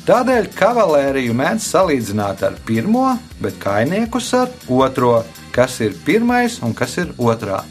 Tādēļ 0.08 0.46
kavalēriju 0.56 1.34
mēdz 1.36 1.66
salīdzināt 1.72 2.44
ar 2.46 2.54
pirmo, 2.64 3.10
bet 3.42 3.58
kainiekus 3.60 4.30
ar 4.38 4.54
otro, 4.72 5.18
kas 5.54 5.80
ir 5.84 5.96
pirmais 6.04 6.58
un 6.62 6.74
kas 6.76 6.96
ir 7.02 7.12
otrā. 7.18 7.62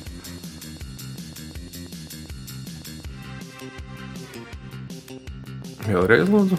Vēlreiz 5.87 6.27
lūdzu. 6.27 6.57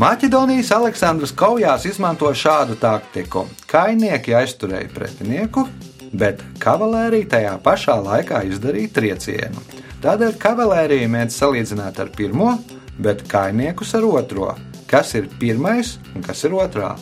Maķedonijas 0.00 0.72
Aleksandrs 0.74 1.34
Kaujās 1.38 1.84
izmanto 1.86 2.30
šādu 2.34 2.74
taktiku. 2.80 3.44
Kainieki 3.70 4.34
aizturēja 4.34 4.88
pretinieku, 4.90 5.68
bet 6.10 6.42
kavalērija 6.62 7.30
tajā 7.36 7.54
pašā 7.62 7.94
laikā 8.02 8.42
izdarīja 8.48 8.90
triecienu. 8.96 9.62
Tādēļ 10.02 10.34
kavalērija 10.40 11.10
mēdz 11.12 11.38
salīdzināt 11.38 12.00
ar 12.02 12.10
pirmo, 12.16 12.56
bet 12.98 13.22
kainiekus 13.30 13.94
ar 13.94 14.08
otro. 14.08 14.50
Kas 14.90 15.14
ir 15.18 15.30
pirmais 15.40 15.94
un 16.14 16.26
kas 16.26 16.42
ir 16.44 16.58
otrā? 16.58 16.94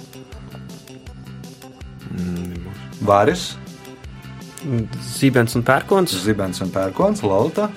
Varis, 3.07 3.53
Zibens 5.17 5.57
un 5.59 5.65
pērkons. 5.67 6.13
Zibens 6.23 6.63
un 6.63 6.71
Pērkons, 6.71 7.25
Lota, 7.27 7.71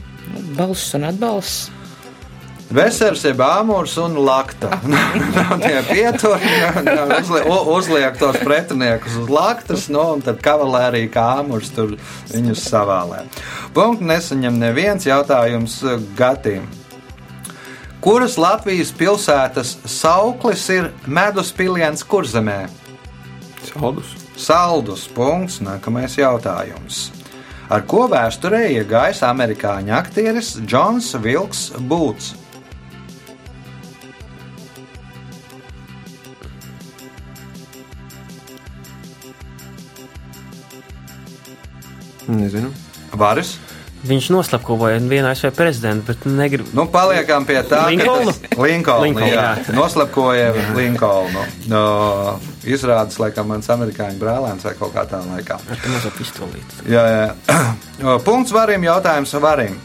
Balss 0.58 0.94
un 0.98 1.08
atbalsts. 1.10 1.72
Vesels, 2.74 3.22
jeb 3.22 3.42
āmurs 3.46 3.94
un 4.02 4.16
lakta. 4.26 4.72
Tie 5.62 5.82
pieturi, 5.86 6.50
uzliek, 7.20 7.52
uzliek 7.76 8.18
tos 8.18 8.40
pretiniekus 8.42 9.20
uz 9.22 9.30
laktas, 9.30 9.86
no, 9.94 10.08
un 10.16 10.26
tad 10.26 10.42
kavalērija 10.44 11.12
kā 11.14 11.28
āmurs 11.44 11.70
tur 11.76 11.94
viņus 12.32 12.66
savālē. 12.66 13.22
Punktu 13.76 14.10
nesaņem 14.10 14.58
neviens 14.58 15.06
jautājums 15.06 15.78
eh, 15.86 16.02
Gatim. 16.18 16.66
Kuras 18.02 18.40
Latvijas 18.42 18.92
pilsētas 18.98 19.78
sauklis 19.90 20.66
ir 20.74 20.92
medus 21.06 21.54
piliens 21.54 22.02
kurzemē? 22.06 22.64
Saldus. 23.70 24.25
Saldus 24.36 25.08
punkts, 25.16 25.62
nākamais 25.64 26.18
jautājums. 26.20 27.10
Ar 27.72 27.86
ko 27.90 28.06
vēsturē 28.12 28.66
iegājis 28.76 29.24
amerikāņu 29.26 29.94
aktieris 29.96 30.56
Džons 30.68 31.16
Vilks 31.24 31.70
Būts? 31.90 32.36
Nezinu. 42.26 42.74
Varis? 43.16 43.56
Viņš 44.06 44.28
noslapkoja 44.34 45.00
vienu 45.02 45.30
ASV 45.32 45.50
prezidentu, 45.58 46.12
bet 46.12 46.26
negribu. 46.30 46.70
Nu, 46.78 46.86
paliekam 46.92 47.46
pie 47.48 47.58
tā, 47.66 47.88
Linkolnu? 47.90 48.34
ka 48.36 48.52
tas 48.52 48.60
Linkolnu, 48.62 49.08
Linkolnu, 49.08 49.32
jā, 49.32 49.46
jā. 49.58 49.74
noslapkoja 49.74 50.52
Linkolnu. 50.78 51.46
No, 51.72 51.86
izrādās, 52.66 53.20
laikam, 53.22 53.50
mans 53.54 53.70
amerikāņu 53.72 54.22
brālēns 54.22 54.66
vai 54.66 54.76
kaut 54.80 54.94
kā 54.96 55.06
tā 55.10 55.22
laikā. 55.26 55.60
Ar 55.72 55.82
to 55.82 55.92
mazo 55.94 56.14
pistolīti. 56.18 56.86
Jā, 56.92 57.04
jā. 57.10 58.16
Punkts 58.28 58.54
varim, 58.56 58.86
jautājums 58.88 59.36
varim. 59.42 59.78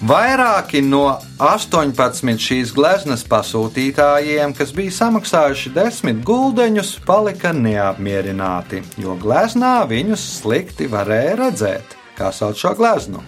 Vairāki 0.00 0.80
no 0.80 1.18
18 1.44 2.40
šīs 2.40 2.70
gleznas 2.72 3.20
pasūtītājiem, 3.28 4.54
kas 4.56 4.70
bija 4.72 4.94
samaksājuši 4.96 5.72
10 5.74 6.22
guldeņus, 6.24 6.94
palika 7.04 7.52
neapmierināti, 7.52 8.80
jo 8.96 9.18
gleznā 9.20 9.82
viņus 9.90 10.24
slikti 10.38 10.88
varēja 10.88 11.36
redzēt. 11.42 11.98
Kā 12.16 12.32
sauc 12.32 12.56
šo 12.56 12.72
gleznu? 12.80 13.20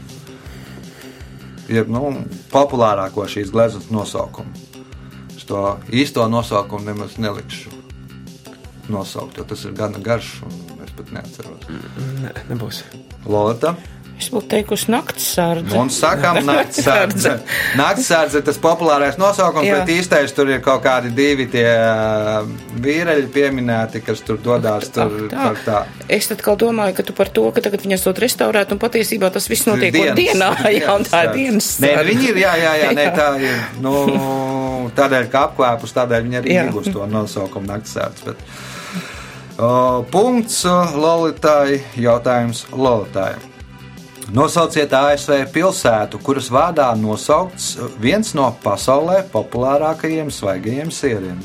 Ir 1.68 1.92
nu, 1.92 2.08
populārāko 2.52 3.28
šīs 3.28 3.52
gleznas 3.52 3.92
nosaukumu. 3.92 4.56
Es 5.36 5.44
to 5.44 5.76
īsto 5.92 6.24
nosaukumu 6.24 6.88
nemaz 6.88 7.20
nelikšu 7.20 7.81
nosaukt, 8.90 9.38
jo 9.38 9.44
tas 9.48 9.64
ir 9.68 9.74
gana 9.78 9.98
garš, 10.02 10.40
un 10.48 10.84
es 10.84 10.90
pat 10.98 11.12
neatceros. 11.14 11.66
Ne, 12.22 12.32
nebūs. 12.50 12.82
Lorita. 13.26 13.76
Es 14.22 14.28
būtu 14.30 14.46
teikusi 14.52 14.90
naktas 14.92 15.24
sārdze. 15.34 15.72
Un 15.74 15.88
sakām, 15.90 16.36
naktsārdze. 16.46 17.30
Naktsārdze 17.80 18.38
ir 18.38 18.44
tas 18.46 18.58
populārais 18.62 19.16
nosaukums, 19.18 19.66
Jā. 19.66 19.80
bet 19.80 19.90
īstais 19.96 20.34
tur 20.36 20.50
ir 20.52 20.60
kaut 20.62 20.82
kādi 20.84 21.10
divi 21.16 21.48
tie 21.50 21.64
ā, 21.66 22.36
vīreļi 22.84 23.26
pieminēti, 23.34 24.02
kas 24.06 24.22
tur 24.22 24.38
dodas 24.44 24.92
tur 24.94 25.26
Tā. 25.32 25.48
par 25.48 25.58
tā. 25.66 25.80
Es 26.12 26.28
atkal 26.30 26.58
domāju, 26.60 26.94
ka 27.00 27.06
tu 27.08 27.16
par 27.18 27.32
to, 27.34 27.48
ka 27.56 27.64
tagad 27.64 27.82
viņas 27.82 28.04
to 28.06 28.12
restaurēt, 28.22 28.70
un 28.76 28.82
patiesībā 28.84 29.32
tas 29.34 29.48
viss 29.50 29.66
notiek 29.66 29.90
Dienas. 29.96 30.14
dienā, 30.20 30.52
jā, 30.78 30.92
un 30.94 31.08
tā 31.08 31.24
ir 31.26 31.34
dienas. 31.40 31.72
Nē, 31.82 31.94
viņi 32.12 32.28
ir, 32.30 32.42
jā, 32.44 32.52
jā, 32.62 32.74
jā, 32.84 32.92
nē, 33.00 33.08
tā 33.18 33.30
ir. 33.42 33.64
Nu, 33.82 33.96
tādēļ, 35.00 35.26
ka 35.34 35.48
apklāpus, 35.48 35.96
tādēļ 35.98 36.28
viņi 36.28 36.40
arī 36.44 36.54
iegūst 36.60 36.94
to 36.94 37.10
nosaukumu 37.10 37.72
naktsārds. 37.74 38.22
Bet, 38.28 38.46
punkts 40.10 40.64
o, 40.66 40.74
Lolitai, 40.98 41.80
jautājums 42.00 42.64
Lolitai. 42.72 43.34
Nosauciet 44.32 44.92
ASV 44.96 45.42
pilsētu, 45.52 46.18
kuras 46.24 46.48
vārdā 46.52 46.86
nosaukts 46.96 47.74
viens 48.00 48.32
no 48.38 48.46
pasaulē 48.64 49.20
populārākajiem 49.32 50.30
svaigajiem 50.32 50.90
sieriem. 50.94 51.40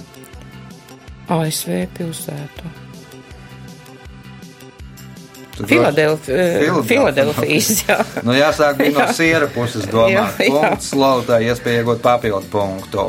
ASV 1.28 1.82
pilsētu. 1.98 2.70
Tu 5.58 5.66
Filadelf- 5.66 6.30
eh, 6.30 6.60
Filadelfija. 6.62 6.84
Filadelfijas, 6.88 7.70
jā. 7.88 7.98
Nu, 8.28 8.32
jāsāk 8.38 8.78
bija 8.78 8.94
no 8.94 9.00
Jā. 9.08 9.14
siera 9.18 9.48
puses 9.50 9.88
domāt. 9.90 10.14
Jā, 10.14 10.26
jā. 10.46 10.52
Punkts 10.54 10.92
Lautai, 10.96 11.40
iespēja 11.50 11.82
iegūt 11.82 12.04
papildu 12.06 12.46
punktu. 12.54 13.08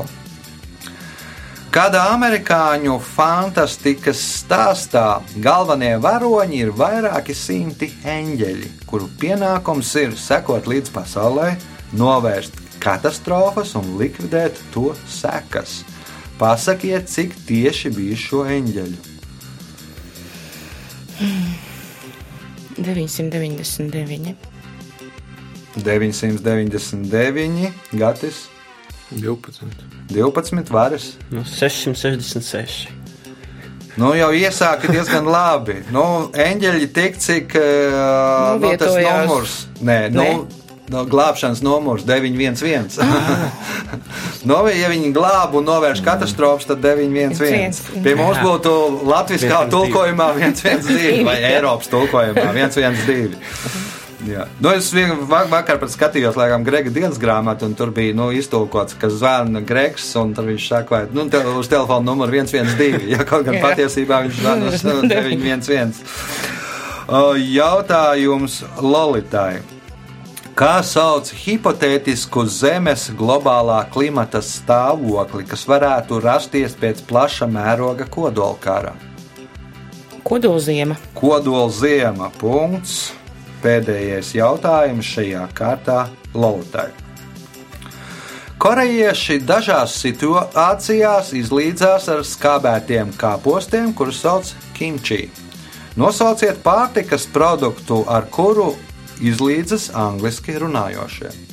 Kādā 1.68 2.00
amerikāņu 2.14 2.94
fantastikas 3.04 4.20
stāstā 4.38 5.18
galvenie 5.44 5.98
varoņi 6.00 6.62
ir 6.64 6.70
vairāki 6.72 7.34
simti 7.36 7.90
eņģeļi, 8.08 8.70
kuru 8.88 9.10
pienākums 9.20 9.90
ir 10.00 10.16
sekot 10.16 10.64
līdz 10.64 10.94
pasaulē, 10.94 11.50
novērst 11.92 12.56
katastrofas 12.80 13.74
un 13.76 13.98
likvidēt 14.00 14.56
to 14.72 14.94
sekas. 15.12 15.82
Pasakiet, 16.40 17.12
cik 17.12 17.36
tieši 17.44 17.92
bija 17.92 18.16
šo 18.16 18.46
eņģeļu? 18.48 18.98
999. 22.80 24.36
999, 25.76 27.72
Gatis, 27.92 28.46
12. 29.10 29.66
12 30.12 30.70
varas. 30.70 31.10
Nu, 31.30 31.44
666. 31.44 32.88
Nu, 33.98 34.12
jau 34.14 34.30
iesāka 34.36 34.90
diezgan 34.92 35.26
labi. 35.26 35.80
Nu, 35.90 36.28
eņģeļi 36.38 36.88
tik, 36.94 37.18
cik 37.18 37.56
uh, 37.58 37.64
nu, 38.60 38.70
tas 38.78 38.94
Novietojās. 38.94 39.26
numurs. 39.26 39.56
Nē, 39.82 39.98
nu, 40.14 40.26
no 40.92 41.02
glābšanas 41.08 41.62
numurs 41.66 42.04
911. 42.06 43.02
no, 44.48 44.60
ja 44.70 44.92
viņi 44.92 45.10
glāb 45.16 45.56
un 45.58 45.66
novērš 45.68 46.04
katastrofas, 46.06 46.68
tad 46.70 46.82
911. 46.84 47.82
111. 47.82 48.02
Pie 48.06 48.14
mums 48.18 48.38
būtu 48.44 48.74
latviskā 49.08 49.64
112. 49.66 49.74
tulkojumā 49.74 50.30
112 50.38 51.24
vai 51.26 51.38
Eiropas 51.52 51.90
tulkojumā 51.92 52.52
112. 52.54 53.97
Jā. 54.28 54.44
Nu, 54.60 54.72
es 54.76 54.90
vakar 55.50 55.80
skatījos, 55.88 56.36
laikam, 56.36 56.64
Grega 56.66 56.92
dienas 56.92 57.18
grāmatu, 57.20 57.68
un 57.68 57.76
tur 57.78 57.92
bija 57.94 58.16
nu, 58.16 58.28
iztulkots, 58.34 58.96
ka 59.00 59.08
zvana 59.12 59.62
Gregs, 59.64 60.10
un 60.20 60.34
tad 60.36 60.48
viņš 60.50 60.68
saka, 60.68 60.94
vai 60.94 61.02
nu, 61.14 61.24
te, 61.32 61.40
uz 61.56 61.70
telefona 61.70 62.04
numuru 62.10 62.42
112. 62.42 63.08
Ja 63.08 63.24
kaut 63.28 63.48
gan 63.48 63.60
patiesībā 63.62 64.20
viņš 64.26 64.42
zvana 64.42 64.68
uz 64.68 64.84
911. 64.84 66.04
O, 67.08 67.24
Jautājums 67.40 68.60
Lolitai. 68.84 69.62
Kā 70.58 70.80
sauc 70.82 71.30
hipotētisku 71.38 72.42
Zemes 72.50 73.06
globālā 73.16 73.78
klimata 73.94 74.42
stāvokli, 74.42 75.46
kas 75.46 75.62
varētu 75.70 76.18
rasties 76.24 76.74
pēc 76.76 77.04
plaša 77.06 77.46
mēroga 77.46 78.08
kodolkara? 78.10 78.96
Kodolziema. 80.28 80.96
Kodola 81.14 81.70
ziema. 81.70 82.28
Punkts. 82.40 83.17
Pēdējais 83.62 84.36
jautājums 84.36 85.06
šajā 85.16 85.44
kārtā 85.56 86.06
Lautai. 86.34 86.88
Korejieši 88.58 89.38
dažās 89.46 89.96
situācijās 90.02 91.30
izlīdzās 91.38 92.08
ar 92.10 92.24
skābētiem 92.26 93.12
kāpostiem, 93.18 93.92
kurus 93.94 94.22
sauc 94.24 94.50
kimči. 94.74 95.28
Nosauciet 95.98 96.58
pārtikas 96.62 97.26
produktu, 97.30 98.04
ar 98.06 98.26
kuru 98.34 98.72
izlīdzas 99.22 99.90
angliski 99.94 100.58
runājošie. 100.62 101.47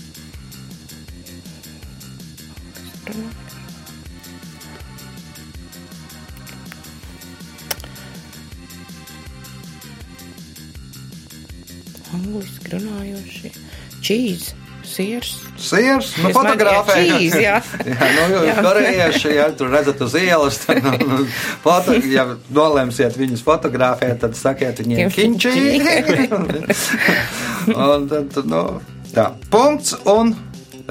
Runājošie. 12.76 13.50
Čīz. 14.06 14.52
Siers. 14.86 15.32
Siers, 15.58 16.12
nu, 16.22 16.30
Es 16.30 16.36
man- 16.36 16.46
fotografē. 16.46 16.94
jā, 17.02 17.16
cheese, 17.18 17.40
jā. 17.42 17.56
jā, 17.90 18.10
nu, 18.30 18.44
Jā. 18.46 18.54
korejieši, 18.62 19.30
ja 19.34 19.48
tur 19.58 19.72
redzat 19.74 19.98
uz 20.06 20.14
ielas, 20.20 20.60
tad, 20.62 20.78
nu, 20.86 20.92
nu, 21.10 21.26
foto, 21.64 21.96
ja 22.06 22.28
nolemsiet 22.54 23.18
viņus 23.18 23.42
fotografēt, 23.48 24.20
tad 24.22 24.38
sakiet 24.38 24.78
viņiem 24.86 25.10
kimči. 25.10 25.50
un 27.90 28.06
tad, 28.14 28.38
nu, 28.46 28.62
tā, 29.16 29.32
punkts 29.50 29.98
un 30.06 30.36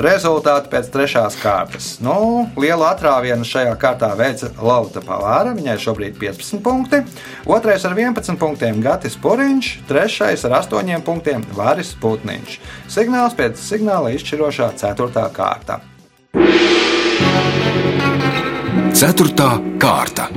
rezultāti 0.00 0.70
pēc 0.72 0.88
trešās 0.94 1.37
kārtas. 1.40 1.88
Nu, 2.04 2.46
lielu 2.61 2.87
atrāvienu 2.88 3.46
šajā 3.46 3.74
kārtā 3.80 4.11
veica 4.18 4.50
Lauta 4.62 5.02
Pavāra, 5.04 5.54
viņai 5.57 5.76
šobrīd 5.80 6.18
15 6.20 6.62
punkti, 6.64 7.02
otrais 7.46 7.87
ar 7.87 7.96
11 7.96 8.38
punktiem 8.40 8.83
Gatis 8.85 9.18
Puriņš, 9.22 9.72
trešais 9.90 10.46
ar 10.48 10.59
8 10.62 11.04
punktiem 11.07 11.46
Varis 11.54 11.94
Putniņš. 12.00 12.59
Signāls 12.90 13.38
pēc 13.38 13.61
signāla 13.61 14.14
izšķirošā 14.16 14.72
ceturtā 14.80 15.28
kārta. 15.35 15.80
Ceturtā 18.94 19.57
kārta. 19.83 20.30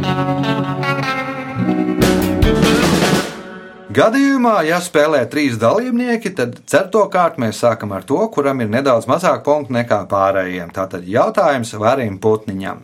Gadījumā, 3.98 4.60
ja 4.68 4.78
spēlē 4.84 5.24
trīs 5.26 5.56
dalībnieki, 5.58 6.30
tad 6.38 6.60
ceturto 6.70 7.08
kārtu 7.10 7.42
mēs 7.42 7.64
sākam 7.64 7.96
ar 7.98 8.04
to, 8.06 8.20
kuram 8.30 8.60
ir 8.62 8.70
nedaudz 8.70 9.08
mazāk 9.10 9.42
punktu 9.48 9.74
nekā 9.74 10.04
pārējiem. 10.12 10.70
Tātad 10.76 11.08
jautājums 11.10 11.74
Varim 11.82 12.20
Putniņam. 12.22 12.84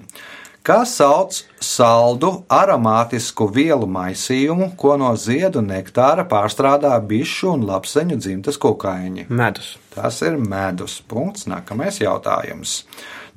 Kā 0.65 0.79
sauc 0.89 1.43
saldu 1.61 2.31
aromātisku 2.49 3.45
vielu 3.51 3.85
maisījumu, 3.85 4.71
ko 4.79 4.97
no 4.97 5.13
ziedu 5.13 5.61
nektāra 5.61 6.25
pārstrādā 6.25 6.95
bišu 7.05 7.51
un 7.59 7.69
lapseņu 7.69 8.17
dzimtas 8.17 8.57
kukaiņi? 8.63 9.27
Medus. 9.29 9.75
Tas 9.93 10.21
ir 10.25 10.41
medus. 10.41 10.97
Punkts. 11.05 11.45
Nākamais 11.51 12.01
jautājums. 12.01 12.87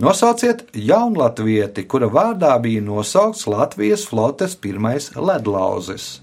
Nosauciet 0.01 0.71
jaunlatvieti, 0.73 1.85
kura 1.85 2.09
vārdā 2.09 2.57
bija 2.63 2.85
nosaukts 2.89 3.45
Latvijas 3.51 4.09
flotes 4.09 4.57
pirmais 4.57 5.13
ledlauzis. 5.19 6.15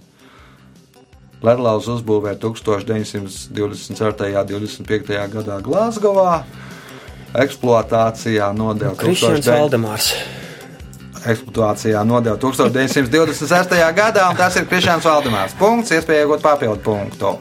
Ledlauzu 1.43 1.97
uzbūvēja 1.97 2.38
1924. 2.39 4.29
un 4.39 4.63
25. 4.63 5.17
gadā 5.34 5.58
Glasgowā. 5.63 6.43
Eksploatācijā 7.34 8.47
nodeva 8.56 8.95
Kristians 8.95 9.43
1900 9.43 9.60
Valdemārs. 9.60 10.13
eksploatācijā 11.23 12.03
nodeva 12.06 12.38
1926. 12.38 13.75
gadā, 13.95 14.29
un 14.29 14.38
tas 14.39 14.56
ir 14.60 14.67
Kristians 14.69 15.06
Valdemārs. 15.08 15.56
Punkts, 15.60 15.91
iespēja 15.95 16.27
iegūt 16.27 16.43
papildu 16.43 16.79
punktu. 16.84 17.34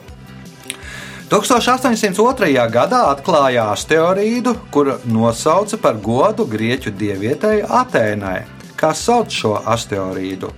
1802. 1.32 2.50
gadā 2.68 3.04
atklāja 3.08 3.70
asteroīdu, 3.72 4.56
kuru 4.74 4.98
nosauca 5.08 5.78
par 5.80 5.96
godu 6.02 6.44
grieķu 6.44 6.92
dievietei 6.92 7.62
Atēnai. 7.62 8.42
Kā 8.76 8.92
sauc 8.98 9.30
šo 9.30 9.54
asteroīdu? 9.62 10.50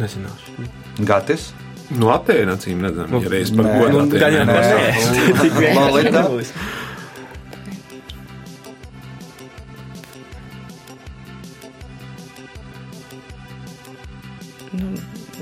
Nezināšu. 0.00 0.68
Gatis, 1.08 1.50
No 1.92 2.08
Atēnas 2.14 2.62
acīm 2.62 2.80
redzam, 2.86 3.10
ja 3.20 3.28
reiz 3.28 3.50
par 3.52 3.66
Nē, 3.66 3.72
godu 3.82 3.98
nu, 3.98 4.04
Atēnai 4.06 4.20
Gan 4.22 4.36
jau 4.38 4.44
nosaukt. 4.48 5.40
Tik 5.42 5.58
Lolita? 5.76 6.22
nebūs. 6.22 6.52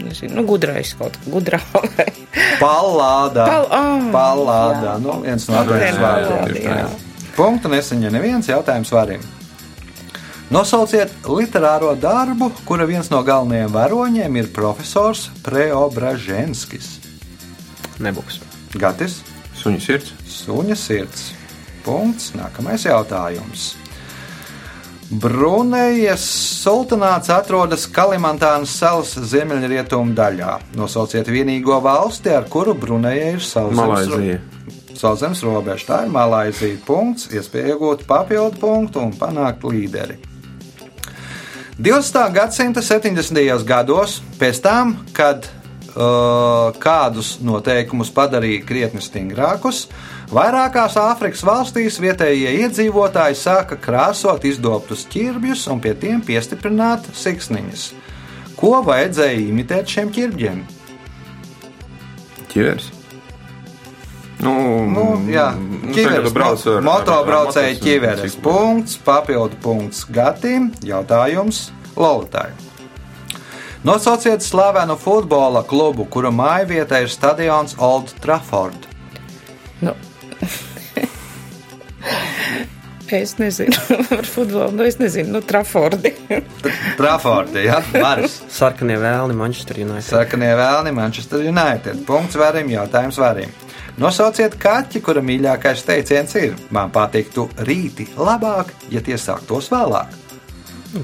Nezinu, 0.00 0.34
nu, 0.40 0.42
gudrais 0.48 0.94
kaut 0.96 1.16
kā 1.18 1.32
gudrā. 1.34 1.58
Pallāda. 2.62 3.44
Pal- 3.46 3.68
ah, 3.74 4.06
Pallāda. 4.14 4.86
jā. 4.86 4.94
Nu, 5.02 5.18
viens 5.24 5.44
no 5.50 5.60
jā, 5.60 5.90
vārdiem. 6.00 6.94
Punktu 7.36 7.70
neseņa 7.72 8.12
neviens 8.14 8.48
jautājums 8.50 8.90
varim. 8.94 9.22
Nosauciet 10.50 11.12
literāro 11.30 11.92
darbu, 11.94 12.48
kura 12.66 12.82
viens 12.82 13.06
no 13.12 13.20
galvenajiem 13.22 13.70
varoņiem 13.70 14.38
ir 14.40 14.48
profesors 14.50 15.28
Preobraženskis. 15.46 16.88
Nebūs. 18.02 18.40
Gatis, 18.74 19.20
Suņa 19.54 19.80
sirds. 19.84 20.10
suņa 20.26 20.74
sirds. 20.74 21.28
Punkts. 21.84 22.32
Nākamais 22.34 22.82
jautājums. 22.82 23.76
Brunejas 25.10 26.24
sultānāts 26.64 27.30
atrodas 27.34 27.86
Kalimantānas 27.90 28.74
salas 28.78 29.14
ziemeļrietumu 29.14 30.14
daļā. 30.18 30.56
Nosauciet 30.78 31.30
vienīgo 31.30 31.78
valsti, 31.82 32.30
ar 32.34 32.48
kuru 32.50 32.74
Bruneja 32.74 33.36
ir 33.36 33.42
sauszemes 34.98 35.42
robeža. 35.46 35.86
Tā 35.92 36.00
ir 36.06 36.10
Malaizija. 36.14 36.82
Punkts, 36.86 37.30
iespēja 37.30 37.76
iegūt 37.76 38.02
papildu 38.10 38.58
punktu 38.62 39.02
un 39.06 39.14
panākt 39.14 39.62
līderi. 39.66 40.18
20. 41.80 42.32
gadsimta 42.32 42.82
70. 42.84 43.64
gados, 43.64 44.18
pēc 44.36 44.58
tam, 44.60 44.90
kad 45.16 45.46
uh, 45.48 46.76
kādus 46.76 47.38
noteikumus 47.40 48.10
padarīja 48.12 48.66
krietni 48.68 49.00
stingrākus, 49.00 49.86
vairākās 50.28 50.98
Āfrikas 51.00 51.40
valstīs 51.40 51.96
vietējie 52.04 52.52
iedzīvotāji 52.66 53.40
sāka 53.40 53.80
krāsot 53.80 54.44
izdobtus 54.44 55.06
ķirbjus 55.08 55.64
un 55.72 55.80
pie 55.80 55.96
tiem 55.96 56.20
piestiprināt 56.20 57.08
siksniņas. 57.16 57.88
Ko 58.60 58.82
vajadzēja 58.84 59.40
imitēt 59.48 59.88
šiem 59.88 60.12
ķirbjiem? 60.12 60.64
Ķiveres. 62.52 62.99
Nu, 64.40 64.87
Nu, 64.88 65.05
jā, 65.29 65.50
nu, 65.59 65.92
ķiveres, 65.92 66.16
tagad 66.16 66.33
brauc 66.33 66.66
ar- 66.66 66.83
motobraucēji 66.87 67.74
ar- 67.74 67.76
ar 67.76 67.85
ķiveres. 67.87 68.37
Punkts, 68.42 68.96
papildu 69.05 69.57
punkts 69.62 70.05
Gatim. 70.09 70.70
Jautājums 70.81 71.70
Lolitai. 71.96 72.50
Nosauciet 73.85 74.42
slavenu 74.44 74.96
futbola 75.00 75.62
klubu, 75.64 76.05
kura 76.05 76.31
mājvieta 76.31 77.00
ir 77.03 77.09
stadions 77.09 77.74
Old 77.79 78.12
Trafford. 78.20 78.87
Nu. 79.81 79.94
es 83.11 83.33
nezinu 83.38 83.72
par 84.09 84.24
futbolu, 84.26 84.70
nu 84.76 84.85
es 84.87 84.98
nezinu, 84.98 85.33
nu 85.33 85.40
Trafordi. 85.42 86.12
Traffordi, 86.96 87.64
jā, 87.66 87.81
Maris. 88.00 88.37
Sarkanie 88.55 88.96
vēlni 89.00 89.35
Manchester 89.35 89.81
United. 89.83 90.07
Sarkanie 90.12 90.53
vēlni 90.57 90.92
Manchester 90.94 91.42
United. 91.42 92.05
Punkts 92.07 92.38
varim, 92.38 92.70
jautājums 92.70 93.18
varim. 93.18 93.50
Nosauciet 93.98 94.55
kaķi, 94.61 95.03
kura 95.03 95.22
mīļākais 95.24 95.83
teiciens 95.88 96.35
ir: 96.38 96.55
Man 96.70 96.92
patiktu 96.94 97.48
rīti 97.66 98.07
labāk, 98.16 98.70
ja 98.90 99.03
tie 99.03 99.18
sāktos 99.18 99.70
vēlāk. 99.72 100.14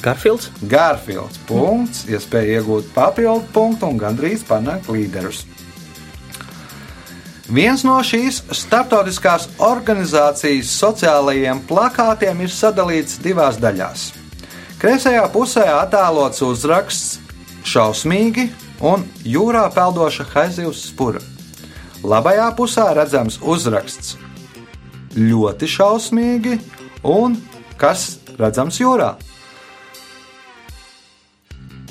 Garfields. 0.03 0.51
Gārfields. 0.67 1.39
Punkts, 1.47 2.07
iespēja 2.11 2.61
iegūt 2.61 2.91
papildu 2.95 3.47
punktu 3.55 3.91
un 3.91 4.01
gandrīz 4.01 4.43
panākt 4.47 4.91
līderus. 4.91 5.45
Viens 7.47 7.85
no 7.87 7.95
šīs 8.03 8.41
starptautiskās 8.51 9.47
organizācijas 9.63 10.73
sociālajiem 10.81 11.61
plakātiem 11.69 12.43
ir 12.43 12.51
sadalīts 12.51 13.21
divās 13.23 13.61
daļās. 13.63 14.09
Kreisajā 14.83 15.23
pusē 15.31 15.69
attēlots 15.77 16.43
uzraksts 16.43 17.21
šausmīgi 17.67 18.49
un 18.83 19.07
jūrā 19.23 19.69
peldoša 19.75 20.27
haizivs 20.35 20.83
spura. 20.91 21.23
Labajā 22.07 22.53
pusē 22.55 22.85
redzams 22.95 23.41
uzraksts 23.43 24.13
ļoti 25.19 25.67
šausmīgi 25.67 26.53
un 27.11 27.33
kas 27.81 28.21
redzams 28.39 28.77
jūrā. 28.79 29.09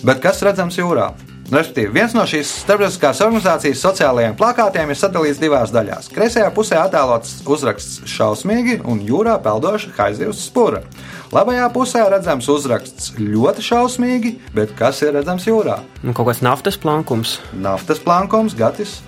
Bet 0.07 0.21
kas 0.23 0.39
redzams 0.45 0.77
jūrā? 0.79 1.09
Respektīvi, 1.51 1.91
viens 1.97 2.15
no 2.15 2.23
šīs 2.29 2.47
starptautiskās 2.61 3.19
organizācijas 3.25 3.81
sociālajiem 3.83 4.37
plakātiem 4.39 4.93
ir 4.93 4.97
sadalīts 4.97 5.41
divās 5.41 5.73
daļās. 5.75 6.07
Kreisajā 6.15 6.47
pusē 6.55 6.79
attēlots 6.85 7.41
uzraksts 7.51 8.05
šausmīgi 8.07 8.77
un 8.87 9.01
jūrā 9.03 9.35
peldoša 9.43 9.91
haizivs 9.97 10.45
spura. 10.47 10.79
Labajā 11.35 11.65
pusē 11.75 12.05
redzams 12.13 12.47
uzraksts 12.53 13.11
ļoti 13.19 13.67
šausmīgi, 13.67 14.31
bet 14.55 14.71
kas 14.79 15.03
ir 15.03 15.11
redzams 15.19 15.49
jūrā? 15.49 15.81
Nu, 16.05 16.15
kaut 16.15 16.31
kāds 16.31 16.41
naftas 16.45 16.79
plankums. 16.79 17.35
Naftas 17.59 17.99
plankums, 17.99 18.55
gatis, 18.55 19.01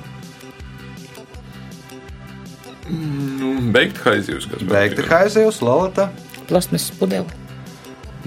beigta 3.73 4.10
haizivs, 4.12 4.47
kas 4.51 4.63
beigta 4.67 5.03
haizivs, 5.12 5.62
lolita. 5.65 6.10
Plasmas 6.47 6.89
pudeli. 6.99 7.25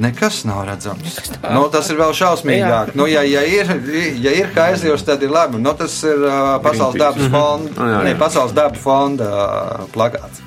Nekas 0.01 0.45
nav 0.49 0.63
redzams. 0.65 1.19
Nu, 1.53 1.67
tas 1.73 1.91
ir 1.93 1.99
vēl 1.99 2.15
šausmīgāk. 2.17 2.95
Nu, 2.97 3.05
ja, 3.11 3.21
ja 3.27 3.43
ir, 3.45 3.69
ja 4.23 4.33
ir 4.33 4.49
haizivs, 4.55 5.03
tad 5.05 5.21
ir 5.27 5.33
labi. 5.35 5.59
Nu, 5.61 5.75
tas 5.77 5.99
ir 6.09 6.23
uh, 6.25 6.55
Pasaules 6.65 6.97
dabas 7.01 7.27
fonda, 7.33 7.75
Ah, 7.77 7.91
jā, 7.91 7.99
jā. 7.99 8.03
ne, 8.07 8.15
Pasaules 8.21 8.55
dabas 8.57 8.81
fonda 8.81 9.29
uh, 9.29 9.85
plakāts. 9.93 10.41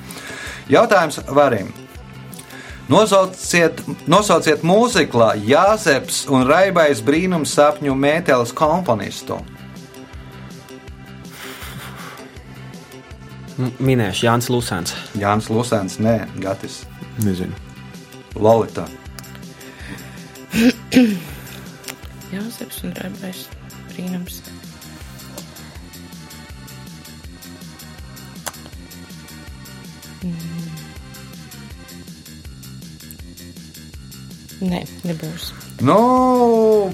Jautājums 0.72 1.20
varim. 1.28 1.70
Nosauciet, 2.88 3.78
nosauciet 4.10 4.64
mūziklā 4.66 5.30
Jāzeps 5.48 6.24
un 6.28 6.44
Raibais 6.48 7.00
brīnums 7.04 7.54
sapņu 7.56 7.94
mēteles 7.96 8.52
komponistu. 8.56 9.38
Minēšu 13.58 14.26
Jānis 14.26 14.48
Lusēns. 14.50 14.94
Jānis 15.14 15.46
Lusēns, 15.52 16.00
nē, 16.02 16.16
Gatis, 16.42 16.82
Nezinu. 17.22 17.54
Lolita. 18.34 18.88
Jāzeps 22.34 22.80
un 22.82 22.94
Raibais 22.98 23.44
brīnums. 23.92 24.40
Mm. 30.24 30.64
Nē, 34.64 34.82
nebūs. 35.06 35.52
Nu, 35.84 35.98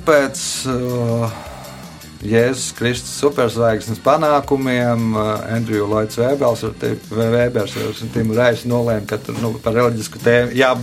pēc 0.05 0.45
uh, 0.69 1.41
Jēzus 2.21 2.75
Kristus 2.77 3.15
superzvaigznes 3.17 4.01
panākumiem 4.05 5.15
Andriju 5.17 5.87
Lloyds 5.89 6.19
Vēbels 6.21 6.65
ar 6.69 6.75
Timu 8.13 8.37
Reisu 8.37 8.69
nolēma, 8.69 9.07
ka 9.09 9.17
nu, 9.39 9.55
par 9.65 9.79
reliģisku 9.79 10.21
tēmu 10.21 10.53
jā, 10.59 10.75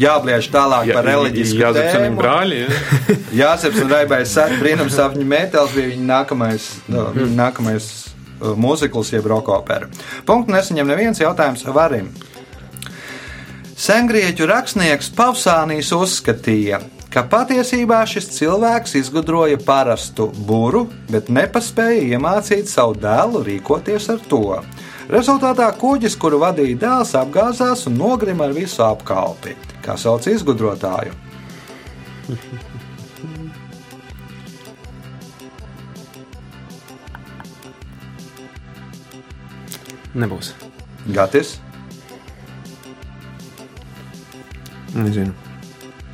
jābliež 0.00 0.48
tālāk 0.54 0.94
par 0.96 1.04
reliģisku 1.10 1.60
un 1.60 1.76
tēmu. 1.76 2.16
brāļi. 2.22 2.62
Ja? 2.62 2.80
Jāseps 3.42 3.82
un 3.84 3.92
Raibais 3.92 4.36
brīnums 4.56 4.96
sapņu 4.96 5.28
mētelis 5.28 5.76
bija 5.76 5.92
viņa 5.92 6.08
nākamais, 6.08 6.70
no, 6.88 7.10
viņa 7.18 7.36
nākamais 7.36 7.90
uh, 8.08 8.54
mūzikls, 8.56 9.12
jeb 9.12 9.28
roka 9.28 9.58
opera. 9.58 9.90
Punktu 10.24 10.56
nesaņem 10.56 10.88
neviens 10.88 11.20
jautājums 11.20 11.68
varim. 11.68 12.08
Sengrieķu 13.78 14.48
rakstnieks 14.48 15.12
Pavsānijas 15.14 15.92
uzskatīja, 15.94 16.80
ka 16.80 16.97
patiesībā 17.24 18.02
šis 18.06 18.26
cilvēks 18.34 18.92
izgudroja 19.00 19.56
parastu 19.64 20.28
būru, 20.48 20.84
bet 21.08 21.30
nepaspēja 21.32 22.02
iemācīt 22.14 22.68
savu 22.68 22.98
dēlu 23.00 23.40
rīkoties 23.46 24.10
ar 24.12 24.20
to. 24.28 24.58
Rezultātā 25.08 25.70
kuģis, 25.80 26.18
kuru 26.20 26.42
vadīja 26.42 26.76
dēls, 26.82 27.14
apgāzās 27.16 27.86
un 27.88 27.96
nogrima 27.96 28.44
ar 28.44 28.52
visu 28.56 28.84
apkalpi. 28.84 29.56
Kā 29.84 29.96
sauc 29.96 30.28
izgudrotāju? 30.28 31.16
Nebūs. 40.18 40.52
Gatis, 41.14 41.56
Nezinu. 44.94 45.47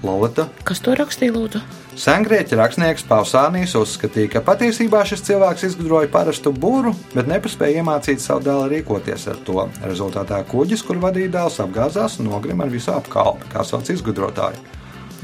Lolita. 0.05 0.47
Kas 0.69 0.83
to 0.85 0.95
rakstīja, 0.99 1.33
lūdzu? 1.35 1.63
Sengrieķa 1.99 2.59
rakstnieks 2.59 3.07
Pausānijas 3.09 3.75
uzskatīja, 3.79 4.33
ka 4.33 4.43
patiesībā 4.45 5.05
šis 5.07 5.25
cilvēks 5.29 5.67
izgudroja 5.71 6.11
parastu 6.13 6.53
būru, 6.53 6.93
bet 7.15 7.31
nepaspēja 7.31 7.83
iemācīt 7.83 8.23
savu 8.23 8.45
dēlu 8.47 8.71
rīkoties 8.73 9.29
ar 9.33 9.43
to. 9.47 9.69
Rezultātā 9.87 10.41
kuģis, 10.51 10.83
kur 10.87 10.99
vadīja 11.03 11.33
dēls, 11.39 11.61
apgāzās 11.65 12.19
un 12.21 12.33
nogrima 12.33 12.67
ar 12.67 12.73
visu 12.75 12.93
apkalpi, 12.95 13.51
kā 13.55 13.67
sauc 13.67 13.91
izgudrotāju. 13.95 14.63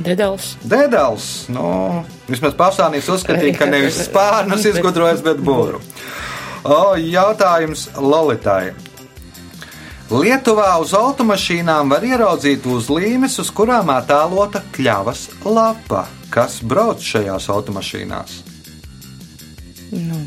Dedals. 0.01 0.55
Dēdels, 0.65 1.25
nu, 1.53 1.65
vismaz 2.31 2.55
Pausānijas 2.57 3.11
uzskatīja, 3.13 3.59
ka 3.59 3.69
nevis 3.69 3.99
spārnus 4.07 4.65
izgudrojas, 4.71 5.21
bet 5.27 5.43
būru. 5.45 5.83
O, 6.65 6.95
jautājums 6.97 7.89
Lolitai. 7.99 8.71
Lietuvā 10.11 10.73
uz 10.83 10.91
automašīnām 10.99 11.93
var 11.93 12.03
ieraudzīt 12.03 12.65
uzlīmes, 12.67 13.37
uz 13.39 13.51
kurām 13.55 13.93
attēlota 13.95 14.63
kļavas 14.75 15.29
lapa. 15.47 16.07
Kas 16.35 16.59
brauc 16.67 17.03
šajās 17.03 17.47
automašīnās? 17.51 18.35
Nu, 19.95 20.19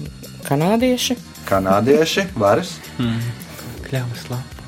kanādieši. 0.47 1.17
Kanādieši, 1.47 2.25
varas, 2.39 2.77
Kļavas 3.83 4.23
lapa. 4.31 4.67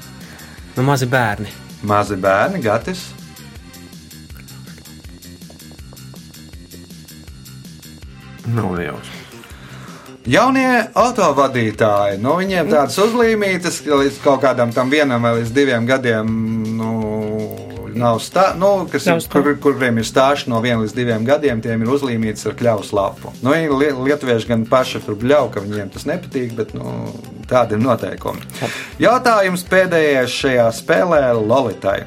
Nu, 0.75 0.83
mazi 0.83 1.07
bērni. 1.07 1.51
mazi 1.87 2.15
bērni, 2.19 2.59
gatis. 2.63 3.05
Nav 8.45 8.75
nejausmas. 8.77 9.14
Jaunie 10.25 10.87
autovadītāji, 10.97 12.17
nu, 12.17 12.31
viņiem 12.39 12.71
tādas 12.71 12.97
uzlīmītas, 13.03 13.83
ka 13.85 13.99
līdz 14.01 14.15
kaut 14.23 14.41
kādam 14.41 14.71
tam 14.73 14.89
vienam 14.89 15.21
vai 15.21 15.35
līdz 15.37 15.51
diviem 15.53 15.85
gadiem, 15.85 16.31
nu, 16.79 16.93
nav 17.93 18.17
stā, 18.25 18.47
nu, 18.57 18.87
kas 18.89 19.05
Nav 19.05 19.21
ir, 19.21 19.27
kur, 19.29 19.51
kuriem 19.61 20.01
ir 20.01 20.07
stāsts 20.07 20.49
no 20.49 20.59
viena 20.65 20.81
līdz 20.81 20.95
diviem 20.97 21.27
gadiem, 21.27 21.61
tiem 21.61 21.85
ir 21.85 21.93
uzlīmītas 21.93 22.49
ar 22.49 22.57
kļavas 22.57 22.91
lapu. 22.97 23.35
Nu, 23.45 23.53
lietuvieši 23.53 24.49
gan 24.49 24.65
paši 24.69 25.03
tur 25.05 25.17
bļauj, 25.21 25.51
ka 25.53 25.63
viņiem 25.67 25.93
tas 25.93 26.09
nepatīk, 26.09 26.57
bet, 26.57 26.73
nu, 26.73 27.13
tādi 27.49 27.77
ir 27.77 27.85
noteikumi. 27.85 28.41
Jautājums 29.05 29.65
pēdējais 29.69 30.41
šajā 30.41 30.69
spēlē 30.81 31.21
Lolitai. 31.37 31.99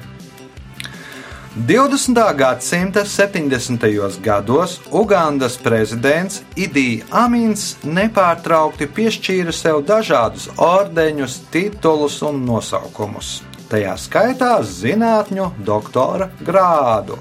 20. 1.66 2.37
gadsimta 2.37 3.05
70. 3.05 4.21
gados 4.21 4.81
Ugandas 4.90 5.59
prezidents 5.59 6.42
Idija 6.57 7.05
Amins 7.11 7.73
nepārtraukti 7.83 8.87
piešķīra 8.94 9.53
sev 9.53 9.81
dažādus 9.88 10.47
ordeņus, 10.55 11.38
titulus 11.51 12.21
un 12.23 12.44
nosaukumus. 12.47 13.40
Tajā 13.73 13.97
skaitā 13.99 14.53
zinātņu 14.62 15.51
doktora 15.66 16.31
grādu. 16.47 17.18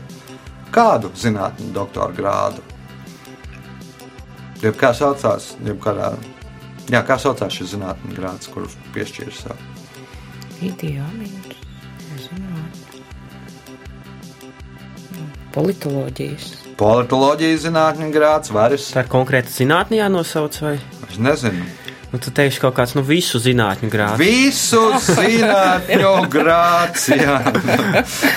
Kādu 0.69 1.09
zinātņu 1.17 1.73
doktora 1.73 2.13
grādu? 2.13 2.61
Jeb 4.61 4.77
kā 4.77 4.93
saucās, 4.93 5.55
jeb 5.65 5.81
kādā, 5.81 6.13
jā, 6.85 7.01
kā 7.01 7.17
saucās 7.17 7.57
šis 7.57 7.73
zinātņu 7.73 8.13
grāds, 8.21 8.53
kurus 8.53 8.77
piešķīra 8.93 9.37
sev? 9.41 9.67
Ideālīgi. 10.61 11.46
Politoloģijas. 15.57 16.47
Politoloģijas 16.77 17.63
zinātņu 17.65 18.07
grāds, 18.13 18.51
varis. 18.53 18.91
Tā 18.93 19.01
ir 19.01 19.09
konkrēta 19.09 19.49
zinātnē 19.49 19.97
jānosauc, 20.03 20.57
vai 20.61 20.75
Es 21.09 21.17
nezinu. 21.17 21.63
nu, 22.11 22.19
tu 22.21 22.29
teiksi 22.31 22.59
kaut 22.61 22.75
kāds 22.77 22.93
nu, 22.95 23.01
visu 23.03 23.39
zinātņu 23.41 23.89
grāmatas. 23.89 24.21
Visu 24.21 24.83
zinātņu 25.07 26.11
grāts. 26.35 27.07
Jā. 27.09 27.39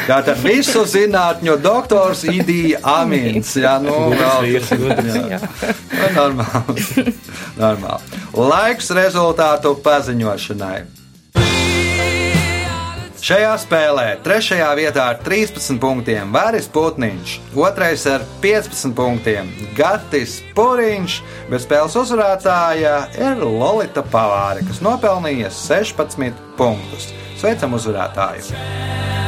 Tātad 0.09 0.41
visu 0.41 0.87
zinātņu 0.89 1.59
doktors 1.61 2.25
Idija 2.25 2.81
Amins. 3.03 3.53
Jā, 3.61 3.77
nu, 3.85 3.93
vēl 4.15 4.57
tas 4.57 4.73
ir. 4.79 5.21
Jā. 5.35 5.43
Nu, 5.43 6.09
Normāli. 6.17 7.15
Normāli. 7.61 8.25
Laiks 8.49 8.89
rezultātu 8.97 9.75
paziņošanai. 9.85 10.79
Šajā 13.21 13.51
spēlē 13.61 14.05
trešajā 14.25 14.69
vietā 14.79 15.03
ar 15.13 15.19
13 15.21 15.77
punktiem 15.83 16.31
Vāris 16.33 16.71
Putniņš, 16.73 17.35
otrais 17.53 18.07
ar 18.09 18.25
15 18.41 18.95
punktiem 18.97 19.51
Gatis 19.77 20.39
Puriņš, 20.57 21.19
bet 21.53 21.67
spēles 21.67 21.99
uzvarētāja 22.01 22.97
ir 23.21 23.45
Lolita 23.45 24.01
Pavāri, 24.01 24.65
kas 24.65 24.81
nopelnīja 24.81 25.53
16 25.53 26.41
punktus. 26.57 27.11
Sveicam 27.37 27.77
uzvarētāju! 27.77 29.20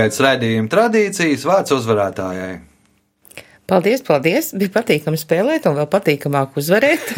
Pēc 0.00 0.16
raidījuma 0.24 0.70
tradīcijas 0.72 1.42
vārds 1.44 1.74
uzvarētājai. 1.76 2.52
Paldies, 3.68 4.00
paldies! 4.00 4.46
Bija 4.56 4.72
patīkami 4.78 5.18
spēlēt, 5.20 5.66
un 5.68 5.76
vēl 5.76 5.88
patīkamāk 5.92 6.54
uzvarēt. 6.56 7.10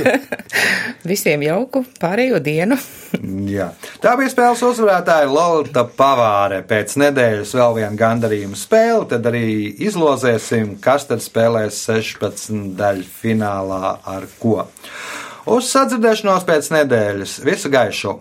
Visiem 1.12 1.44
jauku 1.46 1.85
pārējo 2.02 2.40
dienu! 2.42 2.74
Jā. 3.46 3.68
Tā 4.02 4.16
bija 4.18 4.33
spēles 4.33 4.64
uzvarētāja 4.66 5.30
Lorita 5.30 5.85
Pavāre. 5.87 6.58
Pēc 6.66 6.96
nedēļas 7.04 7.54
vēl 7.60 7.78
viena 7.78 7.94
gandarījuma 8.02 8.58
spēle, 8.58 9.06
tad 9.14 9.30
arī 9.30 9.44
izlozēsim, 9.87 10.74
kas 10.83 11.06
tad 11.12 11.22
spēlēs 11.22 11.78
16 11.87 12.74
daļu 12.83 13.06
finālā 13.22 13.94
ar 14.16 14.26
ko. 14.42 14.66
Uz 15.54 15.70
sadzirdēšanos 15.70 16.50
pēc 16.50 16.74
nedēļas. 16.80 17.38
Visu 17.46 17.70
gaišu! 17.70 18.18